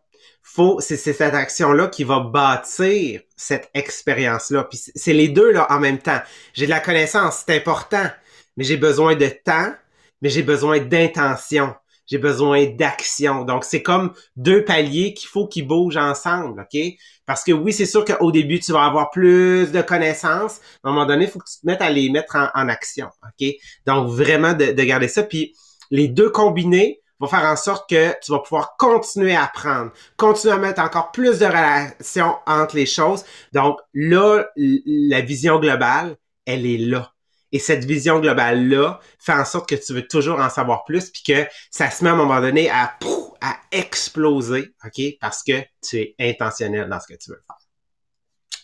Faut, 0.41 0.79
c'est, 0.79 0.97
cette 0.97 1.21
action-là 1.21 1.87
qui 1.87 2.03
va 2.03 2.19
bâtir 2.19 3.21
cette 3.35 3.69
expérience-là. 3.73 4.63
Puis 4.63 4.79
c'est 4.95 5.13
les 5.13 5.27
deux 5.27 5.51
là 5.51 5.67
en 5.69 5.79
même 5.79 5.99
temps. 5.99 6.19
J'ai 6.53 6.65
de 6.65 6.71
la 6.71 6.79
connaissance, 6.79 7.43
c'est 7.45 7.55
important, 7.55 8.09
mais 8.55 8.63
j'ai 8.63 8.77
besoin 8.77 9.15
de 9.15 9.27
temps, 9.27 9.73
mais 10.21 10.29
j'ai 10.29 10.43
besoin 10.43 10.79
d'intention. 10.79 11.75
J'ai 12.07 12.17
besoin 12.17 12.67
d'action. 12.67 13.43
Donc, 13.43 13.65
c'est 13.65 13.83
comme 13.83 14.13
deux 14.37 14.63
paliers 14.63 15.13
qu'il 15.13 15.27
faut 15.27 15.45
qu'ils 15.45 15.67
bougent 15.67 15.97
ensemble, 15.97 16.61
OK? 16.61 16.81
Parce 17.25 17.43
que 17.43 17.51
oui, 17.51 17.73
c'est 17.73 17.85
sûr 17.85 18.05
qu'au 18.05 18.31
début, 18.31 18.61
tu 18.61 18.71
vas 18.71 18.85
avoir 18.85 19.11
plus 19.11 19.73
de 19.73 19.81
connaissances. 19.81 20.61
À 20.83 20.89
un 20.89 20.91
moment 20.93 21.05
donné, 21.05 21.25
il 21.25 21.29
faut 21.29 21.39
que 21.39 21.49
tu 21.49 21.59
te 21.59 21.65
mettes 21.65 21.81
à 21.81 21.89
les 21.89 22.09
mettre 22.09 22.37
en, 22.37 22.69
action, 22.69 23.09
OK? 23.23 23.49
Donc, 23.85 24.07
vraiment 24.07 24.53
de, 24.53 24.71
de 24.71 24.83
garder 24.83 25.09
ça. 25.09 25.23
Puis, 25.23 25.53
les 25.91 26.07
deux 26.07 26.29
combinés, 26.29 27.01
va 27.19 27.27
faire 27.27 27.45
en 27.45 27.55
sorte 27.55 27.89
que 27.89 28.13
tu 28.23 28.31
vas 28.31 28.39
pouvoir 28.39 28.75
continuer 28.77 29.35
à 29.35 29.45
apprendre, 29.45 29.91
continuer 30.17 30.53
à 30.53 30.57
mettre 30.57 30.81
encore 30.81 31.11
plus 31.11 31.39
de 31.39 31.45
relations 31.45 32.35
entre 32.45 32.75
les 32.75 32.85
choses. 32.85 33.25
Donc 33.53 33.79
là, 33.93 34.45
la 34.55 35.21
vision 35.21 35.59
globale, 35.59 36.17
elle 36.45 36.65
est 36.65 36.77
là. 36.77 37.11
Et 37.51 37.59
cette 37.59 37.85
vision 37.85 38.19
globale-là 38.19 38.99
fait 39.19 39.33
en 39.33 39.45
sorte 39.45 39.69
que 39.69 39.75
tu 39.75 39.93
veux 39.93 40.07
toujours 40.07 40.39
en 40.39 40.49
savoir 40.49 40.83
plus, 40.83 41.09
puis 41.09 41.23
que 41.25 41.47
ça 41.71 41.89
se 41.89 42.03
met 42.03 42.09
à 42.09 42.13
un 42.13 42.17
moment 42.17 42.41
donné 42.41 42.69
à, 42.69 42.97
à 43.41 43.57
exploser, 43.71 44.73
OK? 44.85 45.01
Parce 45.21 45.43
que 45.43 45.61
tu 45.81 45.97
es 45.97 46.15
intentionnel 46.19 46.89
dans 46.89 46.99
ce 46.99 47.07
que 47.07 47.17
tu 47.17 47.31
veux 47.31 47.41
faire. 47.47 47.66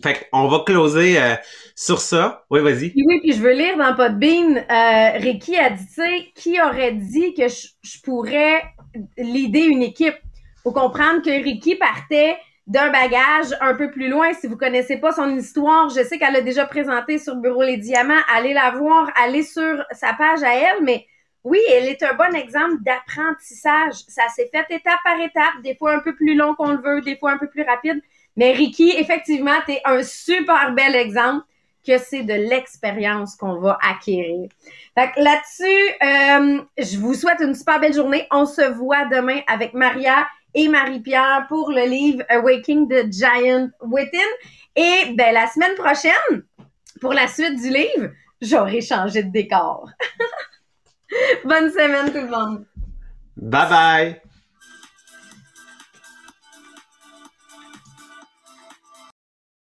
Fait 0.01 0.27
qu'on 0.31 0.47
va 0.47 0.63
closer 0.65 1.21
euh, 1.21 1.35
sur 1.75 1.99
ça. 1.99 2.45
Oui, 2.49 2.61
vas-y. 2.61 2.93
Oui, 2.95 3.19
puis 3.21 3.33
je 3.33 3.41
veux 3.41 3.53
lire 3.53 3.77
dans 3.77 3.95
Podbean, 3.95 4.57
euh, 4.57 5.17
Ricky 5.19 5.57
a 5.57 5.69
dit, 5.69 5.85
tu 5.85 5.93
sais, 5.93 6.31
qui 6.35 6.61
aurait 6.61 6.93
dit 6.93 7.33
que 7.33 7.47
je, 7.47 8.01
pourrais 8.03 8.63
l'aider 9.17 9.61
une 9.61 9.83
équipe? 9.83 10.15
Faut 10.63 10.71
comprendre 10.71 11.21
que 11.21 11.29
Ricky 11.29 11.75
partait 11.75 12.37
d'un 12.65 12.89
bagage 12.89 13.55
un 13.59 13.75
peu 13.75 13.91
plus 13.91 14.09
loin. 14.09 14.33
Si 14.33 14.47
vous 14.47 14.57
connaissez 14.57 14.97
pas 14.97 15.11
son 15.11 15.35
histoire, 15.35 15.89
je 15.89 16.03
sais 16.03 16.17
qu'elle 16.17 16.35
a 16.35 16.41
déjà 16.41 16.65
présenté 16.65 17.17
sur 17.19 17.35
Bureau 17.35 17.63
Les 17.63 17.77
Diamants. 17.77 18.13
Allez 18.33 18.53
la 18.53 18.71
voir, 18.71 19.11
allez 19.21 19.43
sur 19.43 19.83
sa 19.91 20.13
page 20.13 20.43
à 20.43 20.55
elle, 20.55 20.83
mais 20.83 21.05
oui, 21.43 21.59
elle 21.69 21.85
est 21.85 22.01
un 22.03 22.13
bon 22.13 22.33
exemple 22.35 22.75
d'apprentissage. 22.81 23.95
Ça 24.07 24.23
s'est 24.33 24.49
fait 24.51 24.65
étape 24.69 24.99
par 25.03 25.19
étape, 25.19 25.61
des 25.61 25.75
fois 25.75 25.93
un 25.93 25.99
peu 25.99 26.15
plus 26.15 26.35
long 26.35 26.55
qu'on 26.55 26.71
le 26.71 26.81
veut, 26.81 27.01
des 27.01 27.17
fois 27.17 27.31
un 27.31 27.37
peu 27.37 27.49
plus 27.49 27.63
rapide. 27.63 28.01
Mais 28.35 28.51
Ricky, 28.53 28.91
effectivement, 28.97 29.59
tu 29.65 29.73
es 29.73 29.81
un 29.85 30.03
super 30.03 30.73
bel 30.73 30.95
exemple 30.95 31.45
que 31.85 31.97
c'est 31.97 32.23
de 32.23 32.33
l'expérience 32.33 33.35
qu'on 33.35 33.59
va 33.59 33.77
acquérir. 33.81 34.49
Fait 34.97 35.11
là-dessus, 35.17 35.63
euh, 36.01 36.63
je 36.77 36.97
vous 36.97 37.13
souhaite 37.13 37.41
une 37.41 37.53
super 37.53 37.79
belle 37.79 37.93
journée. 37.93 38.25
On 38.31 38.45
se 38.45 38.61
voit 38.61 39.05
demain 39.05 39.41
avec 39.47 39.73
Maria 39.73 40.27
et 40.53 40.67
Marie-Pierre 40.67 41.45
pour 41.49 41.71
le 41.71 41.85
livre 41.85 42.23
Awaking 42.29 42.87
the 42.87 43.11
Giant 43.11 43.69
Within. 43.81 44.19
Et 44.75 45.13
ben, 45.15 45.33
la 45.33 45.47
semaine 45.47 45.75
prochaine, 45.75 46.43
pour 47.01 47.13
la 47.13 47.27
suite 47.27 47.59
du 47.61 47.69
livre, 47.69 48.11
j'aurai 48.41 48.81
changé 48.81 49.23
de 49.23 49.31
décor. 49.31 49.89
Bonne 51.43 51.69
semaine 51.69 52.11
tout 52.11 52.25
le 52.25 52.29
monde. 52.29 52.65
Bye 53.35 53.69
bye. 53.69 54.21